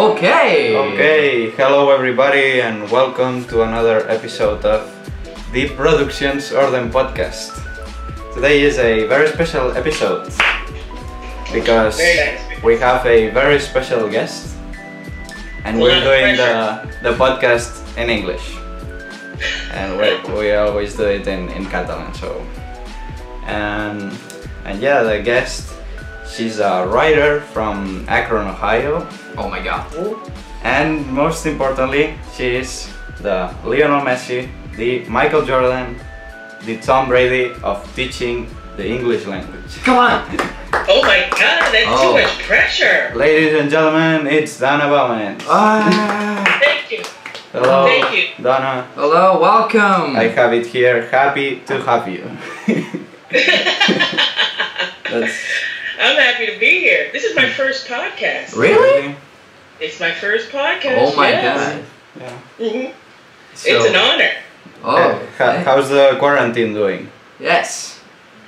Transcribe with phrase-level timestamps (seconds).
[0.00, 0.06] two.
[0.06, 0.76] Okay.
[0.76, 4.88] Okay, hello everybody, and welcome to another episode of
[5.52, 7.52] the Productions Orden podcast.
[8.32, 10.32] Today is a very special episode
[11.52, 12.40] because nice.
[12.64, 14.56] we have a very special guest,
[15.64, 18.56] and we're doing the, the podcast in English,
[19.72, 22.14] and we, we always do it in, in Catalan.
[22.14, 22.40] So,
[23.44, 24.16] and
[24.64, 25.74] and yeah, the guest,
[26.32, 29.06] she's a writer from Akron, Ohio.
[29.36, 29.86] Oh my god.
[30.62, 32.88] And most importantly, she is
[33.20, 35.96] the Lionel Messi, the Michael Jordan,
[36.64, 39.76] the Tom Brady of teaching the English language.
[39.84, 40.24] Come on.
[40.88, 42.16] Oh my god, that's Oh.
[42.16, 43.12] too much pressure.
[43.14, 45.42] Ladies and gentlemen, it's Dona Bowens.
[45.48, 46.58] Ah.
[46.62, 47.02] Thank you.
[47.52, 48.44] Hello, Thank you.
[48.44, 48.86] Donna.
[48.94, 50.16] Hello, welcome.
[50.16, 51.08] I have it here.
[51.10, 52.24] Happy to have you.
[55.10, 55.32] That's
[56.00, 57.10] I'm happy to be here.
[57.12, 58.56] This is my first podcast.
[58.56, 59.14] Really?
[59.80, 60.96] It's my first podcast.
[60.98, 61.74] Oh my yes.
[61.74, 61.84] god.
[62.20, 62.38] Yeah.
[62.58, 62.92] Mhm.
[63.54, 64.30] So, It's an honor.
[64.82, 64.96] Oh.
[64.96, 65.62] Uh, ho- hey.
[65.64, 67.10] how's the quarantine doing?
[67.38, 68.00] Yes.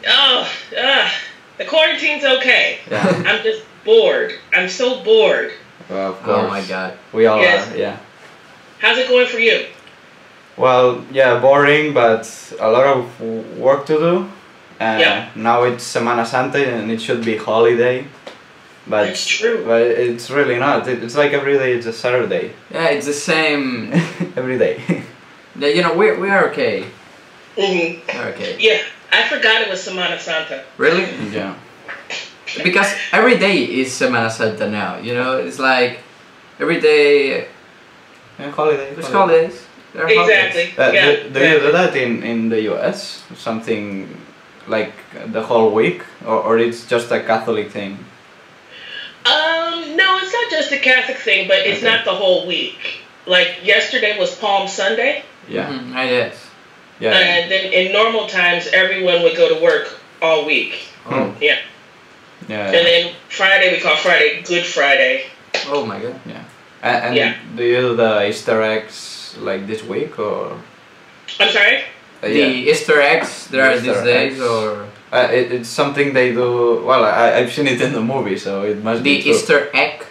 [0.09, 1.15] Oh, ah,
[1.59, 2.79] the quarantine's okay.
[2.91, 3.23] Yeah.
[3.27, 4.33] I'm just bored.
[4.55, 5.53] I'm so bored.
[5.89, 6.45] Well, of course.
[6.45, 6.97] Oh my god.
[7.13, 7.71] We all Yes.
[7.73, 7.77] are.
[7.77, 7.99] Yeah.
[8.81, 9.67] How's it going for you?
[10.57, 12.25] Well, yeah, boring, but
[12.61, 13.21] a lot of
[13.59, 14.31] work to do.
[14.83, 15.29] Uh, Yeah.
[15.37, 18.07] Now it's Semana Santa and it should be holiday,
[18.89, 19.65] but That's true.
[19.65, 20.89] but it's really not.
[20.89, 22.53] It, it's like every day it's a Saturday.
[22.71, 23.93] Yeah, it's the same.
[24.41, 24.77] every day.
[25.55, 26.89] Yeah, you know, we we are okay.
[27.59, 28.01] We're
[28.33, 28.57] okay.
[28.59, 28.81] Yeah,
[29.13, 30.65] I forgot it was Semana Santa.
[30.79, 31.05] Really?
[31.31, 31.55] yeah.
[32.65, 34.97] Because every day is Semana Santa now.
[34.97, 36.01] You know, it's like
[36.59, 37.49] every day
[38.39, 38.95] yeah holiday.
[38.95, 39.53] there's holiday.
[39.53, 39.67] holidays.
[39.93, 40.57] There holidays.
[40.57, 40.85] Exactly.
[40.85, 41.05] Uh, yeah.
[41.05, 43.23] do, do you do that in, in the US?
[43.37, 44.09] Something
[44.67, 44.93] like
[45.33, 47.99] the whole week, or, or it's just a Catholic thing?
[49.25, 51.87] Um, no, it's not just a Catholic thing, but it's Okay.
[51.95, 52.79] not the whole week.
[53.27, 55.69] Like yesterday was Palm Sunday, Yeah.
[55.69, 56.37] Mhm, I guess.
[56.99, 57.13] Yeah.
[57.17, 60.75] and then in normal times everyone would go to work all week.
[61.09, 61.35] Oh.
[61.41, 61.59] Yeah,
[62.49, 62.67] yeah.
[62.67, 65.27] and then Friday we call Friday Good Friday.
[65.69, 66.21] Oh my god.
[66.83, 67.35] And, and Yeah.
[67.57, 70.59] do you do the Easter eggs like this week or?
[71.39, 71.85] I'm sorry.
[72.23, 72.71] Uh, The yeah.
[72.73, 74.41] Easter eggs there are Easter these days, eggs.
[74.41, 76.81] or Uh, it, it's something they do.
[76.89, 79.33] Well, I, I've seen it in the movie, so it must the be true.
[79.33, 80.07] Easter egg.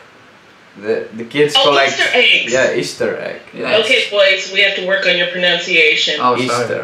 [0.78, 1.94] The, the kids Oh, collect.
[1.94, 2.54] Easter eggs.
[2.54, 3.42] Yeah, Easter egg.
[3.54, 3.82] Yes.
[3.82, 6.16] Okay, boys, we have to work on your pronunciation.
[6.20, 6.44] Oh, sorry.
[6.46, 6.84] Easter.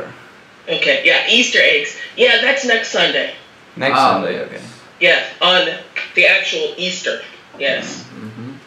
[0.68, 1.96] Okay, yeah, Easter eggs.
[2.18, 3.36] Yeah, that's next Sunday.
[3.76, 4.12] Next Oh.
[4.14, 4.62] Sunday, okay.
[5.00, 5.62] Yeah, on
[6.16, 7.22] the actual Easter.
[7.60, 8.04] Yes.
[8.18, 8.58] Mhm.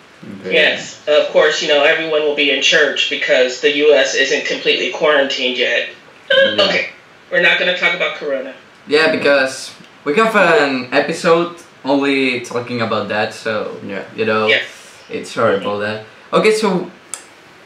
[0.40, 0.52] okay.
[0.54, 4.14] Yes, of course, you know, everyone will be in church because the U.S.
[4.14, 5.88] isn't completely quarantined yet.
[6.30, 6.64] Yeah.
[6.64, 6.86] Okay,
[7.30, 8.54] we're not going to talk about Corona.
[8.86, 9.72] Yeah, because
[10.04, 14.02] we have an episode only talking about that, so Yeah.
[14.16, 14.64] you know, Yes.
[15.08, 16.04] it's horrible that.
[16.32, 16.90] Okay, so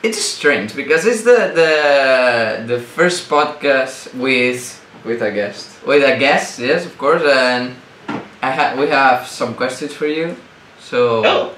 [0.03, 1.73] it's strange because it's the the
[2.67, 5.69] the first podcast with With a guest.
[5.87, 7.75] with a guest, yes, of course, and
[8.43, 10.37] I ha- we have some questions for you.
[10.81, 11.51] So, Oh,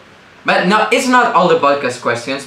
[0.44, 2.46] but no, it's not all the podcast questions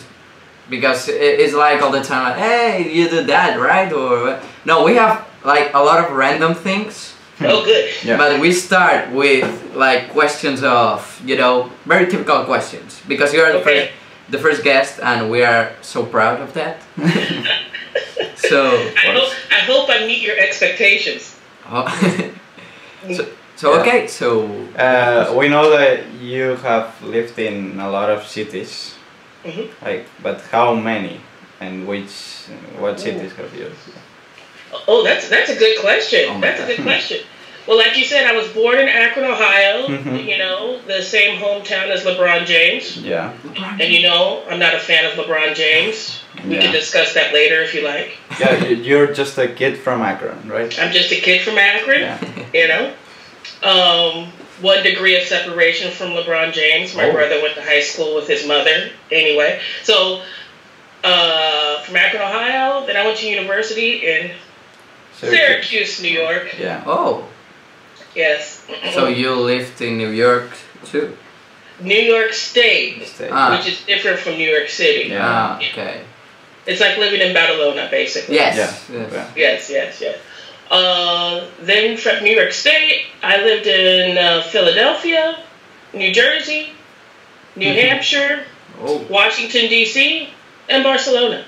[0.70, 3.92] because it's like all the time, like, hey, you do that, right?
[3.92, 7.16] Or no, we have like a lot of random things.
[7.42, 7.90] oh, good.
[8.04, 8.18] Yeah.
[8.18, 13.52] But we start with like questions of you know very typical questions because you are
[13.54, 13.80] the Okay.
[13.88, 13.92] first
[14.30, 16.78] the first guest and we are so proud of that.
[18.36, 18.60] so,
[18.98, 21.36] I hope I hope I meet your expectations.
[21.72, 21.88] oh,
[23.16, 23.26] so
[23.56, 24.46] so okay so
[24.78, 28.96] Uh, we know that you have lived in a lot of cities.
[29.52, 29.70] Mhm.
[29.82, 31.20] Like, but how many?
[31.60, 32.12] And which?
[32.78, 33.72] What cities have you?
[34.88, 36.26] Oh, that's that's a good question.
[36.30, 37.20] Oh my that's a good question.
[37.68, 39.88] Well, like you said, I was born in Akron, Ohio.
[39.88, 40.26] Mhm.
[40.28, 42.98] You know, the same hometown as LeBron James.
[42.98, 43.34] Yeah.
[43.80, 46.22] And you know, I'm not a fan of LeBron James.
[46.48, 46.62] We Yeah.
[46.62, 48.18] can discuss that later if you like.
[48.40, 50.72] Yeah, you- you're just a kid from Akron, right?
[50.82, 52.02] I'm just a kid from Akron.
[52.02, 52.18] Yeah.
[52.54, 52.92] you know.
[53.62, 56.94] Um, one degree of separation from LeBron James.
[56.96, 57.14] My Oh.
[57.14, 58.90] brother went to high school with his mother.
[59.12, 60.22] Anyway, so
[61.04, 62.86] uh, from Akron, Ohio.
[62.86, 64.32] Then I went to university in
[65.16, 66.56] Syracuse, New York.
[66.60, 66.84] Yeah.
[66.86, 67.26] oh
[68.16, 68.66] Yes.
[68.94, 70.50] so you lived in New York
[70.86, 71.16] too.
[71.80, 73.30] New York State, Stay.
[73.32, 73.56] Ah.
[73.58, 75.10] which is different from New York City.
[75.10, 75.22] Yeah.
[75.24, 76.02] Ah, okay.
[76.66, 78.36] It's like living in Badalona, basically.
[78.36, 78.58] Yes.
[78.58, 79.00] Yeah.
[79.00, 79.12] yes.
[79.14, 79.28] Yeah.
[79.36, 80.18] Yes, yes, yes.
[80.70, 85.40] Uh, then from New York State, I lived in uh, Philadelphia,
[85.94, 86.70] New Jersey,
[87.56, 87.82] New Mhm.
[87.90, 88.46] Hampshire,
[88.82, 88.98] Oh.
[89.10, 90.30] Washington D.C.,
[90.70, 91.44] and Barcelona.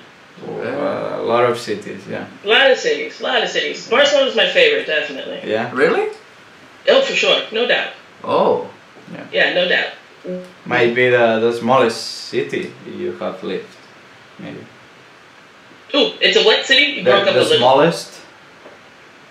[0.46, 2.02] Uh, a lot of cities.
[2.10, 2.26] Yeah.
[2.44, 3.86] A lot of cities, a lot of cities.
[3.88, 5.40] Barcelona's my favorite, definitely.
[5.48, 5.70] Yeah.
[5.72, 6.08] Really?
[6.88, 7.92] Oh, for sure, no doubt.
[8.24, 8.68] Oh.
[9.32, 9.92] Yeah, no doubt.
[10.66, 13.68] Might be the, the smallest city you have lived,
[14.38, 14.58] maybe.
[15.94, 16.84] Ooh, it's a what city?
[16.84, 17.58] You The, broke up the a little.
[17.58, 18.11] smallest?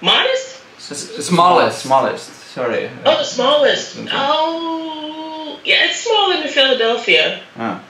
[0.01, 0.61] Modest?
[0.77, 1.83] S- s- smallest.
[1.83, 2.89] Smallest, sorry.
[3.05, 3.97] Oh, the smallest.
[3.99, 4.09] Okay.
[4.11, 7.41] Oh, yeah, it's smaller than Philadelphia.
[7.57, 7.81] Ah,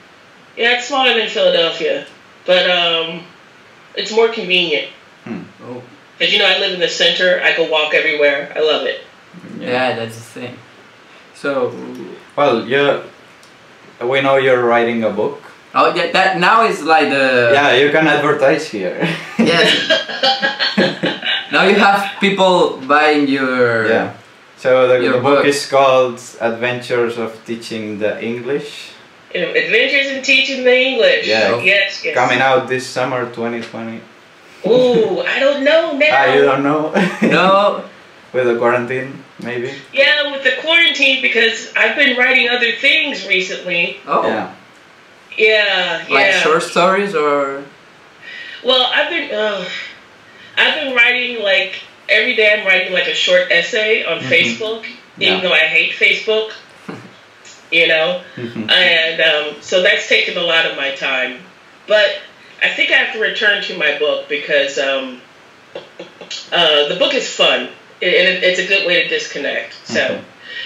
[0.58, 2.06] Yeah, it's smaller than Philadelphia,
[2.46, 3.24] but um,
[3.96, 4.90] it's more convenient.
[5.64, 5.82] Oh,
[6.20, 7.40] Cause you know I live in the center.
[7.44, 8.52] I can walk everywhere.
[8.56, 9.02] I love it.
[9.60, 10.58] yeah, that's the thing.
[11.34, 11.72] So,
[12.36, 13.02] Well, you,
[14.04, 15.42] we know you're writing a book.
[15.74, 18.98] oh yeah, that now is like the yeah, you can advertise here.
[19.40, 19.70] yes.
[21.52, 24.14] now you have people buying your yeah.
[24.58, 25.46] So the, Your the book book.
[25.46, 28.92] is called Adventures of Teaching the English.
[29.34, 31.26] You Adventures in Teaching the English.
[31.26, 31.58] Yeah.
[31.58, 32.06] Yes.
[32.06, 32.14] Yes.
[32.14, 34.02] Coming out this summer 2020.
[34.68, 36.10] Ooh, I don't know now.
[36.12, 36.94] Ah, you don't know?
[37.24, 37.84] No,
[38.34, 39.74] With the quarantine, maybe?
[39.92, 43.98] Yeah, with the quarantine because I've been writing other things recently.
[44.06, 44.54] oh, Yeah.
[45.38, 46.14] Yeah, yeah.
[46.14, 47.64] like short stories or
[48.64, 49.66] Well, I've been uh,
[50.62, 52.54] I've been writing like every day.
[52.54, 54.30] I'm writing like a short essay on Mhm.
[54.30, 54.86] Facebook,
[55.20, 56.52] even though I hate Facebook.
[57.72, 58.70] you know, Mhm.
[58.70, 61.40] and um, so that's taken a lot of my time.
[61.88, 62.18] But
[62.62, 65.22] I think I have to return to my book because um,
[66.52, 67.62] uh, the book is fun
[68.02, 69.76] and it, it's a good way to disconnect.
[69.86, 70.22] So, Mhm.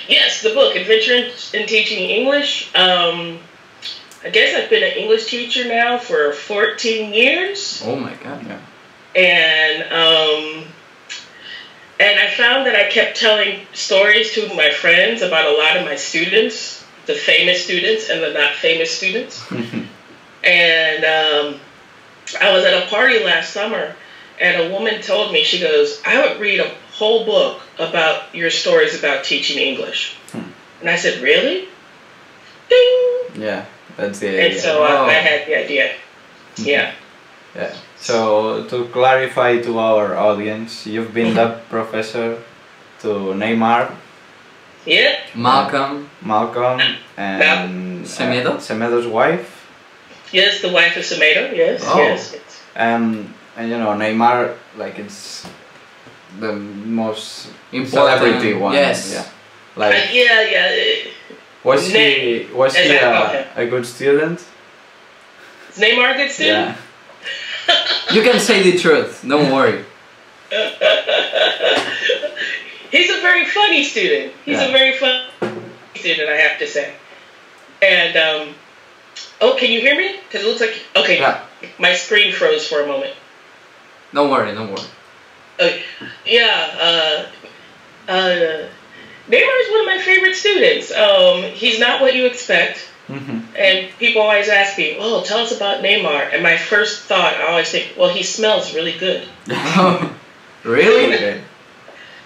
[0.07, 2.67] yes, the book Adventure in, in Teaching English.
[2.73, 3.39] Um,
[4.23, 8.43] I guess I've been an English teacher now for 14 years oh my god.
[9.15, 10.65] And um,
[11.99, 15.85] and I found that I kept telling stories to my friends about a lot of
[15.85, 19.43] my students, the famous students and the not famous students.
[20.45, 21.59] And um,
[22.39, 23.95] I was at a party last summer,
[24.39, 28.51] and a woman told me, she goes, I would read a whole book about your
[28.51, 30.15] stories about teaching English.
[30.31, 30.43] Hmm.
[30.81, 31.67] And I said, really?
[32.69, 33.41] Ding!
[33.41, 33.65] yeah,
[33.97, 34.39] that's the idea.
[34.41, 34.61] And idea.
[34.61, 35.95] so I, I had the idea.
[36.57, 36.93] Yeah.
[37.55, 37.73] Yeah.
[37.97, 42.37] So to clarify to our audience, you've been the professor
[43.01, 43.91] to Neymar,
[44.85, 45.15] Yeah.
[45.33, 46.07] Malcom.
[46.23, 46.79] Malcom,
[47.17, 48.55] and Semedo?
[48.55, 49.51] uh, Semedo's wife,
[50.31, 51.55] Yes, the wife of Semedo.
[51.55, 51.97] Yes, Oh.
[51.97, 52.33] yes.
[52.33, 52.61] yes.
[52.75, 55.47] and and you know Neymar, like it's
[56.39, 58.19] the most Important.
[58.19, 58.73] celebrity one.
[58.73, 59.11] Yes.
[59.13, 59.21] Yeah.
[59.21, 60.71] Uh, Like yeah, yeah.
[60.71, 63.45] uh, was he was he I call him.
[63.55, 64.39] a, a good student?
[65.71, 66.77] Is Neymar a good student?
[68.13, 69.23] You can say the truth.
[69.27, 69.83] Don't worry.
[72.91, 74.33] He's a very funny student.
[74.45, 74.65] He's Yeah.
[74.69, 75.25] a very fun
[75.95, 76.93] student, I have to say.
[77.81, 78.55] And um,
[79.41, 80.15] oh, can you hear me?
[80.23, 81.19] Because it looks like okay.
[81.19, 81.41] Yeah.
[81.79, 83.13] My screen froze for a moment.
[84.13, 84.53] Don't worry.
[84.53, 84.87] Don't worry.
[85.59, 85.83] Okay.
[86.25, 86.77] Yeah.
[86.79, 88.67] Uh, uh,
[89.27, 90.91] Neymar is one of my favorite students.
[90.91, 92.84] Um, he's not what you expect.
[93.09, 93.41] Mhm.
[93.55, 97.47] And people always ask me, "Oh, tell us about Neymar." And my first thought, I
[97.51, 99.27] always think, "Well, he smells really good.
[100.63, 101.41] really?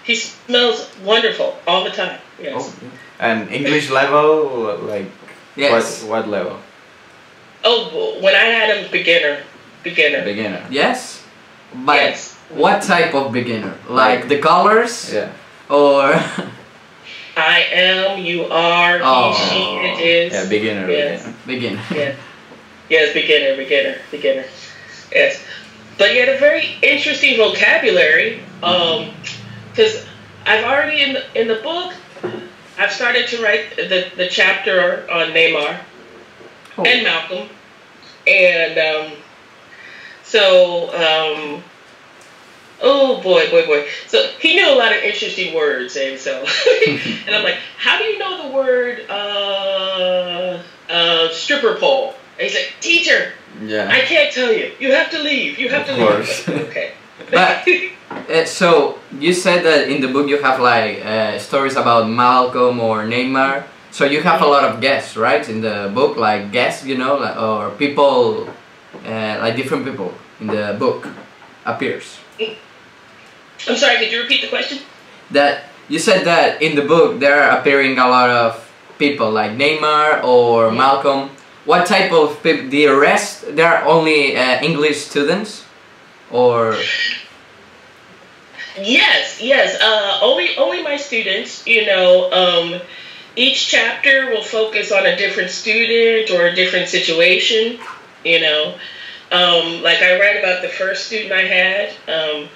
[0.02, 2.54] He smells wonderful all the time." Yes.
[2.56, 2.72] Oh,
[3.20, 5.06] And English level, like
[5.56, 6.02] yes.
[6.02, 6.56] what what level?
[7.62, 9.44] Oh, when I had him, beginner,
[9.84, 10.24] beginner.
[10.24, 10.64] Beginner.
[10.70, 11.20] Yes.
[11.74, 12.34] But Yes.
[12.48, 13.74] what type of beginner?
[13.88, 15.28] Like the colors Yeah.
[15.68, 16.16] or
[17.36, 19.48] I am, you are, he, Oh.
[19.50, 20.32] she, it is.
[20.32, 20.90] Yeah, beginner.
[20.90, 21.22] Yes.
[21.46, 21.80] beginner.
[21.86, 22.00] beginner?
[22.00, 22.14] Yeah.
[22.88, 24.44] Yes, beginner, beginner, beginner.
[25.12, 25.42] Yes.
[25.96, 28.42] But he had a very interesting vocabulary.
[28.62, 29.10] Um,
[29.70, 30.04] because
[30.44, 31.94] I've already in the, in the book,
[32.78, 35.78] I've started to write the, the chapter on Neymar
[36.78, 36.84] Oh.
[36.84, 37.48] and Malcom.
[38.26, 39.12] And um,
[40.24, 41.62] so, um,
[42.82, 43.86] oh boy, boy, boy.
[44.06, 46.44] So he knew a lot of interesting words, and so,
[47.26, 52.14] and I'm like, how do you know the word uh, uh, stripper pole?
[52.38, 53.32] And he's like, teacher,
[53.62, 53.88] Yeah.
[53.90, 54.72] I can't tell you.
[54.80, 55.58] You have to leave.
[55.58, 56.48] You have Of to course.
[56.48, 56.60] leave.
[56.68, 56.92] okay.
[57.30, 57.66] But-
[58.28, 62.78] Uh, so you said that in the book you have like uh, stories about Malcom
[62.82, 63.62] or Neymar.
[63.92, 65.42] So you have a lot of guests, right?
[65.48, 68.48] In the book, like guests, you know, like, or people,
[69.06, 70.10] uh, like different people
[70.40, 71.06] in the book
[71.64, 72.18] appears.
[73.68, 73.98] I'm sorry.
[73.98, 74.78] Could you repeat the question?
[75.30, 79.52] That you said that in the book there are appearing a lot of people like
[79.52, 81.30] Neymar or Malcom.
[81.64, 82.70] What type of people?
[82.70, 85.64] The rest, they are only uh, English students,
[86.30, 86.74] or
[88.78, 89.80] Yes, yes.
[89.80, 91.66] Uh, only, only my students.
[91.66, 92.80] You know, um,
[93.36, 97.78] each chapter will focus on a different student or a different situation.
[98.24, 98.74] You know,
[99.32, 102.48] um, like I write about the first student I had, um,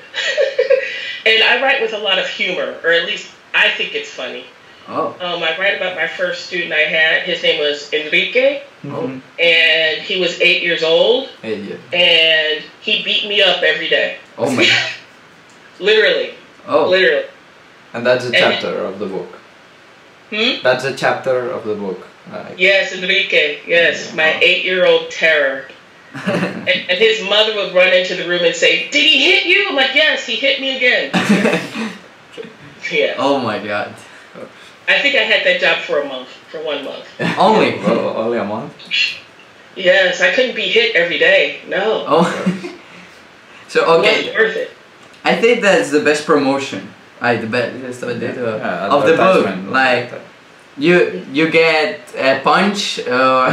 [1.26, 4.44] and I write with a lot of humor, or at least I think it's funny.
[4.86, 5.16] Oh.
[5.20, 7.22] Um, I write about my first student I had.
[7.22, 9.22] His name was Enrique, Mhm.
[9.38, 11.76] and he was eight years old, Hey, yeah.
[11.98, 14.18] and he beat me up every day.
[14.36, 14.68] Oh my.
[15.80, 16.34] Literally,
[16.68, 16.86] Oh.
[16.88, 17.24] literally.
[17.94, 19.38] And that's a And- chapter of the book.
[20.30, 20.62] Hmm?
[20.62, 22.06] That's a chapter of the book.
[22.32, 23.58] Like, Yes, Enrique.
[23.66, 25.68] Yes, my eight-year-old terror.
[26.64, 29.68] And, and his mother would run into the room and say, "Did he hit you?"
[29.68, 31.10] I'm like, "Yes, he hit me again."
[32.92, 33.14] Yeah.
[33.18, 33.94] oh my god.
[34.86, 37.06] I think I had that job for a month, for one month.
[37.38, 37.78] Only.
[37.78, 38.74] well, only a month.
[39.74, 41.60] Yes, I couldn't be hit every day.
[41.66, 42.24] No, Oh.
[43.68, 44.16] so it okay.
[44.18, 44.70] wasn't worth it.
[45.24, 46.92] I think that's the best promotion.
[47.22, 49.46] I the best Yeah, of the book.
[49.46, 49.70] advertisement.
[49.72, 50.12] Like
[50.76, 53.00] you you get a punch.
[53.00, 53.48] Uh,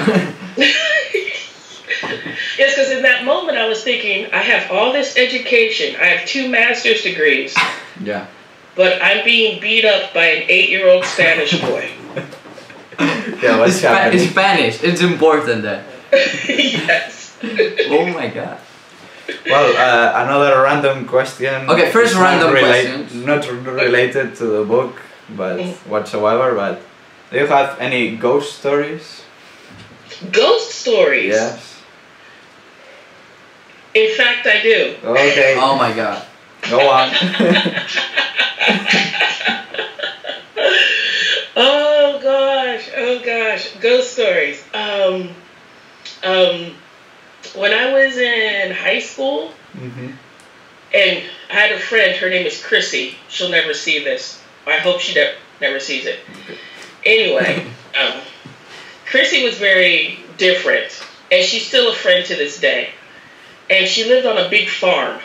[2.61, 6.27] Yes, because in that moment I was thinking, I have all this education, I have
[6.27, 7.55] two master's degrees,
[8.03, 8.27] yeah.
[8.75, 11.89] but I'm being beat up by an eight-year-old Spanish boy.
[13.41, 14.27] Yeah, what's Spa- happening?
[14.29, 14.83] Spanish.
[14.83, 15.81] It's important that.
[16.13, 17.35] yes.
[17.89, 18.59] Oh my god.
[19.49, 21.67] Well, uh, another random question.
[21.67, 23.25] Okay, first It's random relate- questions.
[23.25, 25.01] Not r- related to the book,
[25.41, 25.73] but Mhm.
[25.89, 26.53] whatsoever.
[26.53, 26.81] But
[27.31, 29.23] do you have any ghost stories?
[30.31, 31.33] Ghost stories.
[31.33, 31.70] Yes.
[33.93, 34.95] In fact, I do.
[35.03, 35.55] Okay.
[35.59, 36.25] Oh my god.
[36.69, 37.09] Go on.
[41.55, 44.63] oh gosh, oh gosh, ghost stories.
[44.73, 45.29] Um,
[46.23, 46.75] um,
[47.55, 50.11] when I was in high school, hmm
[50.93, 53.15] and I had a friend, her name is Chrissy.
[53.29, 54.41] She'll never see this.
[54.67, 56.19] I hope she ne- never sees it.
[57.05, 57.65] Anyway,
[57.99, 58.19] um,
[59.05, 62.89] Chrissy was very different, and she's still a friend to this day.
[63.71, 65.19] And she lived on a big farm,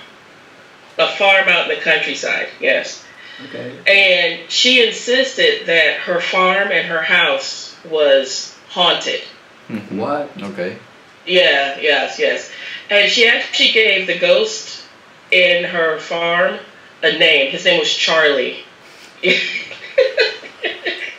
[0.98, 3.04] a farm out in the countryside, yes.
[3.48, 3.72] Okay.
[3.86, 9.20] And she insisted that her farm and her house was haunted.
[9.68, 9.92] Mhm.
[9.98, 10.30] What?
[10.40, 10.76] Okay.
[11.26, 12.50] Yeah, yes, yes.
[12.88, 14.80] And she actually gave the ghost
[15.32, 16.58] in her farm
[17.02, 17.50] a name.
[17.50, 18.64] His name was Charlie.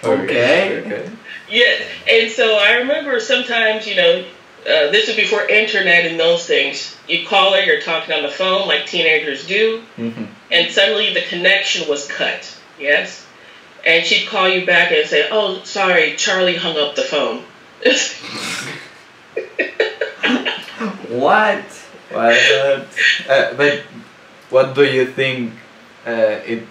[0.04, 0.84] Okay.
[0.86, 1.10] Okay.
[1.50, 4.24] yeah, and so I remember sometimes, you know,
[4.68, 6.96] uh, this was before internet and those things.
[7.08, 11.22] You call her, you're talking on the phone like teenagers do, hmm and suddenly the
[11.24, 12.56] connection was cut.
[12.80, 13.26] Yes?
[13.86, 17.44] And she'd call you back and say, Oh, sorry, Charlie hung up the phone.
[21.10, 21.64] What?
[22.12, 22.36] What?
[23.30, 23.84] uh, but
[24.50, 25.54] what do you think
[26.06, 26.64] uh, it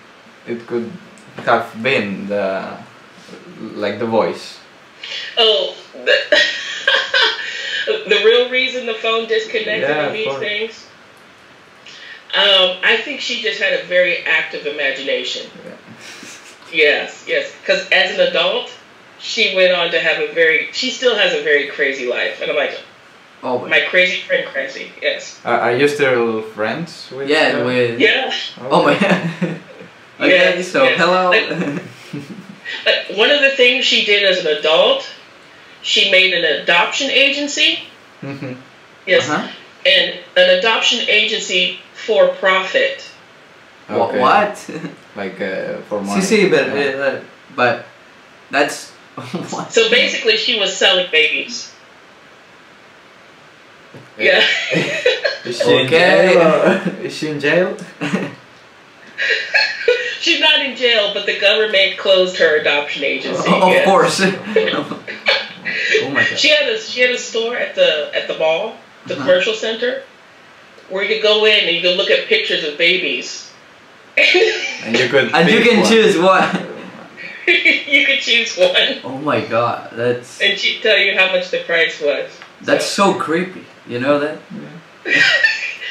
[0.47, 0.91] it could
[1.45, 2.77] have been the
[3.75, 4.59] like the voice?
[5.39, 6.17] oh, the,
[8.09, 10.39] the real reason the phone disconnected Yeah, and these course.
[10.39, 10.87] things?
[12.35, 15.49] Um, I think she just had a very active imagination.
[16.73, 17.53] Yes, yes.
[17.61, 18.71] Because as an adult,
[19.19, 22.41] she went on to have a very, she still has a very crazy life.
[22.43, 22.79] And I'm like,
[23.43, 23.69] Oh my.
[23.69, 24.91] my crazy friend crazy.
[25.01, 25.41] Yes.
[25.45, 27.29] Are, are you still friends with?
[27.29, 27.53] Yeah.
[27.53, 27.65] her?
[27.65, 28.01] With.
[28.01, 28.33] Yeah.
[28.71, 28.95] Oh my.
[30.21, 30.59] okay.
[30.59, 30.99] Yes, So yes.
[30.99, 31.31] hello.
[32.85, 35.09] Like, one of the things she did as an adult,
[35.83, 37.85] she made an adoption agency.
[38.23, 38.57] Mhm.
[39.07, 39.29] Yes.
[39.29, 39.49] Uh-huh.
[39.87, 43.09] And an adoption agency for profit.
[43.91, 44.19] Okay.
[44.21, 44.71] What?
[45.17, 46.21] Like uh, for See, money.
[46.21, 46.85] see, but Yeah.
[47.01, 47.21] uh,
[47.57, 47.87] but
[48.51, 48.91] that's
[49.51, 49.73] what?
[49.73, 51.73] So basically, she was selling babies.
[54.19, 54.45] Yeah.
[55.45, 56.35] Is she in Okay.
[56.35, 56.83] jail?
[57.03, 57.77] Is she in jail?
[60.21, 63.49] She's not in jail, but the government closed her adoption agency.
[63.51, 63.85] of yes.
[63.87, 64.21] course.
[66.03, 66.39] Oh my god.
[66.39, 69.23] She had a she had a store at the at the mall, the Uh-huh.
[69.25, 70.03] commercial center,
[70.89, 73.51] where you could go in and you could look at pictures of babies.
[74.17, 75.31] And you could.
[75.35, 75.89] And you can one.
[75.91, 76.55] choose what?
[77.47, 81.61] you could choose one, Oh my god, that's and she'd tell you how much the
[81.65, 82.31] price was.
[82.63, 83.65] that's so creepy.
[83.87, 84.39] You know that?
[85.07, 85.23] Yeah.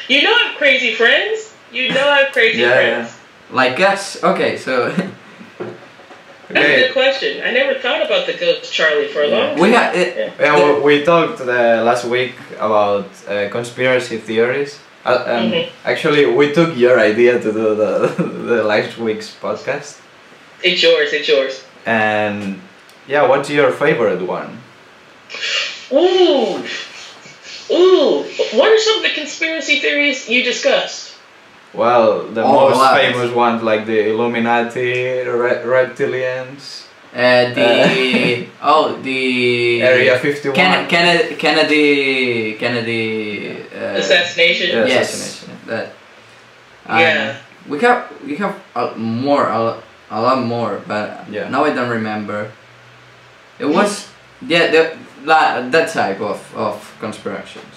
[0.08, 1.52] You know I have crazy friends.
[1.72, 3.16] You know I have crazy Yeah, friends.
[3.50, 4.22] Like us?
[4.22, 4.94] Okay, so
[6.48, 7.42] That's a good question.
[7.42, 9.58] I never thought about the ghost Charlie for a long time.
[9.60, 9.94] we have.
[9.94, 14.78] It, Yeah, we, we talked uh, last week about uh, conspiracy theories.
[15.04, 15.68] Uh, um, Mhm.
[15.84, 17.90] Actually, we took your idea to do the,
[18.50, 19.98] the last week's podcast.
[20.62, 21.12] It's yours.
[21.12, 21.64] It's yours.
[21.84, 22.60] And
[23.08, 24.58] yeah, what's your favorite one?
[25.92, 26.62] Ooh,
[27.70, 28.22] ooh.
[28.58, 31.05] What are some of the conspiracy theories you discussed?
[31.74, 32.96] Well, the Oh, most lot.
[33.00, 40.54] famous ones like the Illuminati, re- reptilians, uh, the oh the Area 51.
[40.54, 44.68] Can, Kennedy Kennedy Kennedy uh, Assassination.
[44.70, 44.86] Yeah.
[44.86, 45.58] yes assassination.
[45.66, 45.86] that
[46.86, 47.36] um, Yeah.
[47.68, 49.80] we have we have uh, more uh,
[50.10, 51.48] a lot more, but Yeah.
[51.50, 52.52] now I don't remember.
[53.58, 54.08] It was
[54.46, 57.74] yeah, the, that that type of of conspirations.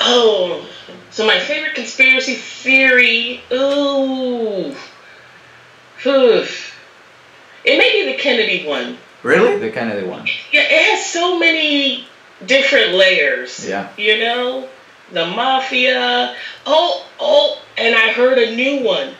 [0.00, 0.66] Oh,
[1.10, 3.40] so my favorite conspiracy theory.
[3.52, 4.74] Ooh.
[6.06, 6.78] Oof.
[7.64, 8.98] It may be the Kennedy one.
[9.22, 9.58] Really?
[9.58, 10.26] The Kennedy one.
[10.52, 12.06] Yeah, it has so many
[12.44, 13.66] different layers.
[13.66, 13.88] Yeah.
[13.96, 14.68] You know?
[15.12, 16.36] The mafia.
[16.66, 19.14] Oh, oh, and I heard a new one.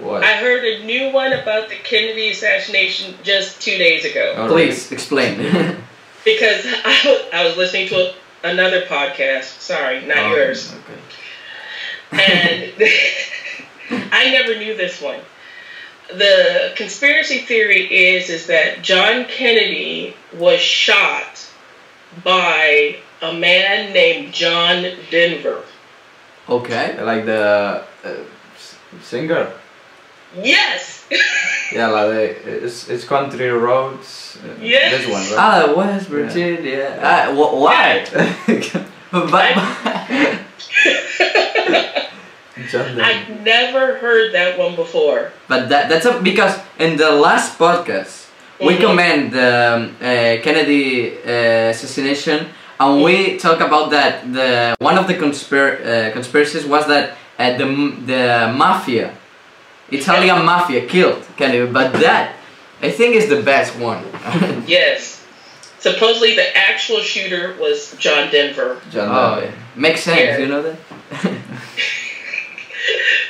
[0.00, 0.22] What?
[0.22, 4.34] I heard a new one about the Kennedy assassination just two days ago.
[4.36, 5.76] Oh, Please explain.
[6.22, 9.60] Because I was, I was listening to a, another podcast.
[9.60, 10.74] Sorry, not Oh, yours.
[12.12, 12.22] Okay.
[12.22, 12.72] and
[14.12, 15.20] I never knew this one.
[16.08, 17.82] The conspiracy theory
[18.14, 21.46] is is that John Kennedy was shot
[22.24, 25.62] by a man named John Denver.
[26.48, 27.00] Okay.
[27.00, 28.16] Like the uh,
[29.02, 29.52] singer.
[30.36, 30.99] Yes.
[31.72, 34.38] Yeah, like the, it's, it's country roads.
[34.42, 34.90] Uh, Yes.
[34.90, 35.38] This one, right?
[35.38, 36.98] Ah, West Virginia.
[37.00, 38.02] Ah, wh- why?
[39.12, 39.54] but,
[42.70, 45.32] John I've never heard that one before.
[45.48, 48.28] but that that's a, because in the last podcast
[48.60, 48.80] we Mhm.
[48.80, 52.46] commend the um, uh, Kennedy uh, assassination
[52.78, 57.56] and we talk about that the one of the conspir- uh, conspiracies was that uh,
[57.56, 57.64] the
[58.06, 59.12] the mafia
[59.90, 62.34] Italian mafia killed Kennedy but that
[62.82, 64.04] I think is the best one
[64.66, 65.18] Yes.
[65.80, 68.80] Supposedly the actual shooter was John Denver.
[68.90, 69.46] John oh Denver.
[69.56, 69.80] yeah.
[69.80, 70.38] makes sense Yeah.
[70.38, 70.76] you know that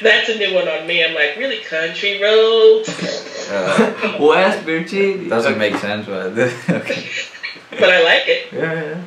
[0.02, 1.04] That's a new one on me.
[1.04, 2.88] I'm like, really country roads?
[3.50, 7.02] Uh, West Virginia doesn't make sense, but okay.
[7.70, 8.52] but I like it.
[8.52, 9.02] Yeah,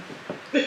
[0.53, 0.65] yeah.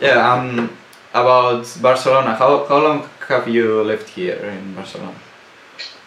[0.00, 0.76] yeah, um,
[1.14, 2.34] about Barcelona.
[2.34, 5.14] How how long have you lived here in Barcelona?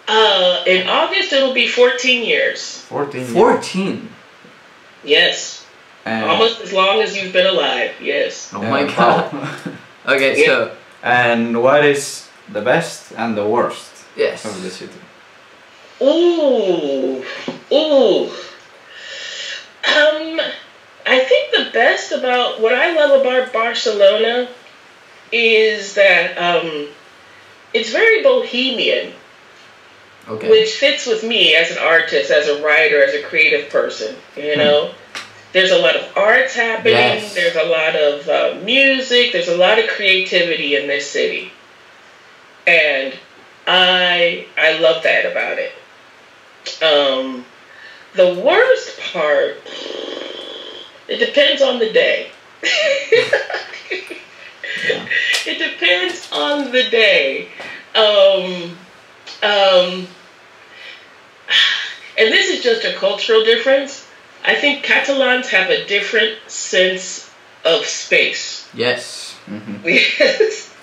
[0.08, 2.82] Uh, in August it'll be 14 years.
[2.82, 3.22] Fourteen.
[3.22, 3.34] years.
[3.34, 4.10] 14
[5.04, 5.65] Yes.
[6.06, 7.94] And, Almost as long as you've been alive.
[8.02, 8.52] Yes.
[8.54, 9.34] oh my god
[10.06, 10.46] okay Yeah.
[10.46, 14.94] so and what is the best and the worst yes of the city?
[16.02, 17.24] Ooh.
[17.72, 18.26] Ooh.
[19.88, 20.41] Um,
[21.06, 24.50] I think the best about what I love about Barcelona
[25.32, 26.88] is that um,
[27.74, 29.13] it's very bohemian.
[30.28, 34.16] Okay which fits with me as an artist, as a writer, as a creative person.
[34.36, 34.92] You know,
[35.54, 36.94] there's a lot of arts happening.
[36.94, 37.36] Yes.
[37.36, 39.32] There's a lot of uh, music.
[39.32, 41.52] There's a lot of creativity in this city,
[42.68, 43.14] and
[43.68, 45.72] I I love that about it.
[46.82, 47.46] Um,
[48.16, 49.58] the worst part,
[51.08, 52.32] it depends on the day.
[55.46, 57.50] It depends on the day.
[57.94, 58.76] Um,
[59.44, 60.08] um,
[62.17, 64.08] and this is just a cultural difference.
[64.43, 67.29] I think Catalans have a different sense
[67.63, 68.69] of space.
[68.73, 70.73] yes hmm Yes.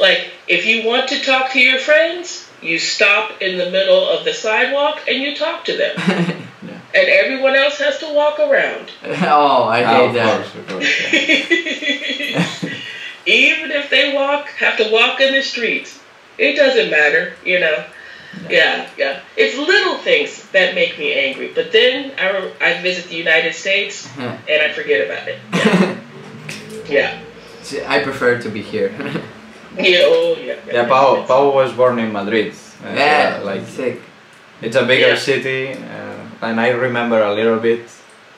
[0.00, 4.24] like, if you want to talk to your friends, you stop in the middle of
[4.24, 5.94] the sidewalk and you talk to them.
[5.98, 6.80] yeah.
[6.94, 8.90] And everyone else has to walk around.
[9.04, 10.46] oh, I hate of that.
[10.52, 11.12] course, course.
[11.12, 12.74] yeah.
[13.26, 16.00] Even if they walk, have to walk in the streets,
[16.38, 17.84] it doesn't matter, you know.
[18.50, 19.20] Yeah, yeah.
[19.36, 21.52] It's little things that make me angry.
[21.54, 25.38] But then I, I visit the United States and I forget about it.
[26.88, 27.18] Yeah.
[27.62, 28.92] See, I prefer to be here.
[29.76, 30.54] Yeah, oh, yeah.
[30.72, 32.54] Yeah, Pau, Pau was born in Madrid.
[32.82, 34.00] Uh, yeah, like sick.
[34.62, 35.16] it's a bigger Yeah.
[35.18, 37.84] city, uh, and I remember a little bit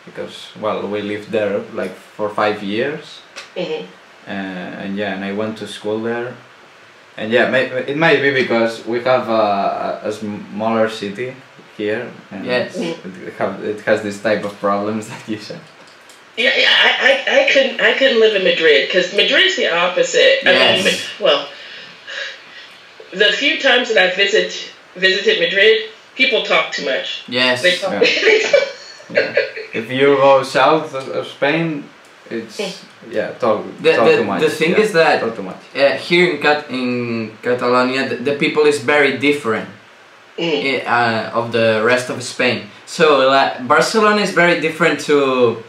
[0.05, 3.21] because well, we lived there like for five years,
[3.55, 3.85] hmm
[4.27, 6.35] uh, and yeah, and I went to school there,
[7.19, 11.35] and yeah, may, it might be because we have a, a smaller city
[11.77, 12.11] here.
[12.31, 12.77] And Yes.
[12.77, 15.61] It, have, it has this type of problems that you said.
[16.37, 16.69] Yeah, yeah.
[16.71, 20.47] I, I, I couldn't I couldn't live in Madrid because Madrid's the opposite.
[20.47, 21.49] I mean, well,
[23.13, 27.25] the few times that I visit visited Madrid, people talk too much.
[27.27, 27.63] Yes.
[27.63, 28.05] They talk.
[29.11, 29.35] Yeah.
[29.73, 31.85] If you go south of, of Spain,
[32.31, 32.88] it's hmm.
[33.11, 34.41] Yeah, talk, The, talk the, too much.
[34.43, 35.57] the thing yeah, is that talk too much.
[35.77, 39.69] uh, here in Cat in Catalonia, the, the people is very different
[40.39, 40.87] Mm.
[40.87, 42.69] uh, of the rest of Spain.
[42.87, 45.65] So like, Barcelona is very different to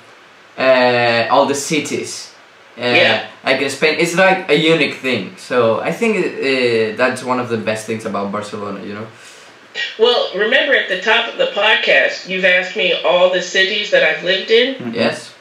[0.57, 2.31] uh, all the cities.
[2.77, 3.25] Uh, Yeah.
[3.43, 5.33] Like in Spain, it's like a unique thing.
[5.37, 8.79] So I think uh, that's one of the best things about Barcelona.
[8.85, 9.07] You know.
[9.97, 14.03] Well, remember at the top of the podcast, you've asked me all the cities that
[14.03, 14.75] I've lived in.
[14.75, 14.93] Mhm.
[14.93, 15.33] Yes.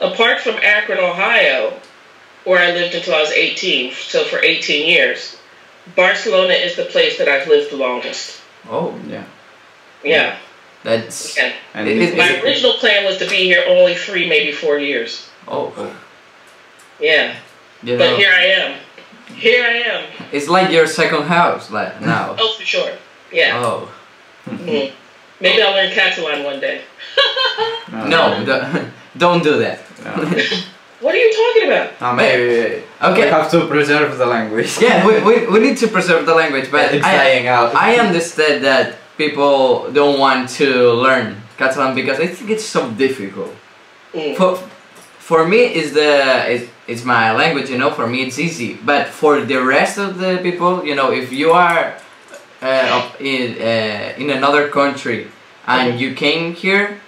[0.00, 1.78] Apart from Akron, Ohio,
[2.44, 5.36] where I lived until I was 18, so for 18 years,
[5.96, 8.40] Barcelona is the place that I've lived the longest.
[8.70, 9.24] Oh, Yeah.
[10.02, 10.36] Yeah,
[10.82, 11.52] that's yeah.
[11.72, 14.52] And It- it- it- My it- original plan was to be here only three, maybe
[14.52, 15.26] four years.
[15.48, 15.72] oh,
[17.00, 17.34] Yeah,
[17.82, 18.74] you but know, here I am.
[19.34, 20.04] Here I am.
[20.32, 22.36] it's like your second house, like now.
[22.38, 22.90] Oh, for sure.
[23.32, 23.62] Yeah.
[23.64, 23.88] Oh
[24.50, 24.92] Mhm.
[25.40, 26.82] Maybe I'll learn Catalan one day.
[27.92, 29.78] no, don't- don't do that.
[30.04, 30.12] no.
[31.00, 32.00] What are you talking about?
[32.00, 33.24] No, maybe Okay.
[33.24, 34.78] we have to preserve the language.
[34.80, 37.74] yeah, we, we, we need to preserve the language, but it's I, dying out.
[37.74, 43.54] I understand that people don't want to learn Catalan because I think it's so difficult.
[44.14, 44.34] Mm.
[44.34, 44.56] For,
[45.18, 47.90] for me, is the it's, it's my language, you know.
[47.90, 48.78] For me, it's easy.
[48.82, 51.96] But for the rest of the people, you know, if you are
[52.62, 55.28] uh, in uh, in another country
[55.66, 57.00] and you came here.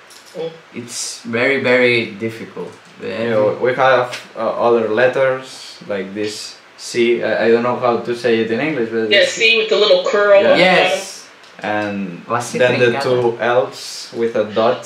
[0.75, 2.73] It's very very difficult.
[3.03, 7.23] You know, we have uh, other letters like this C.
[7.23, 9.69] I, I don't know how to say it in English, but Yeah, it's- see with
[9.69, 10.41] the little curl.
[10.43, 10.51] Yeah.
[10.53, 10.81] on the bottom.
[10.89, 11.29] yes.
[11.63, 13.03] and La then the trencada.
[13.03, 14.83] two L's with a dot.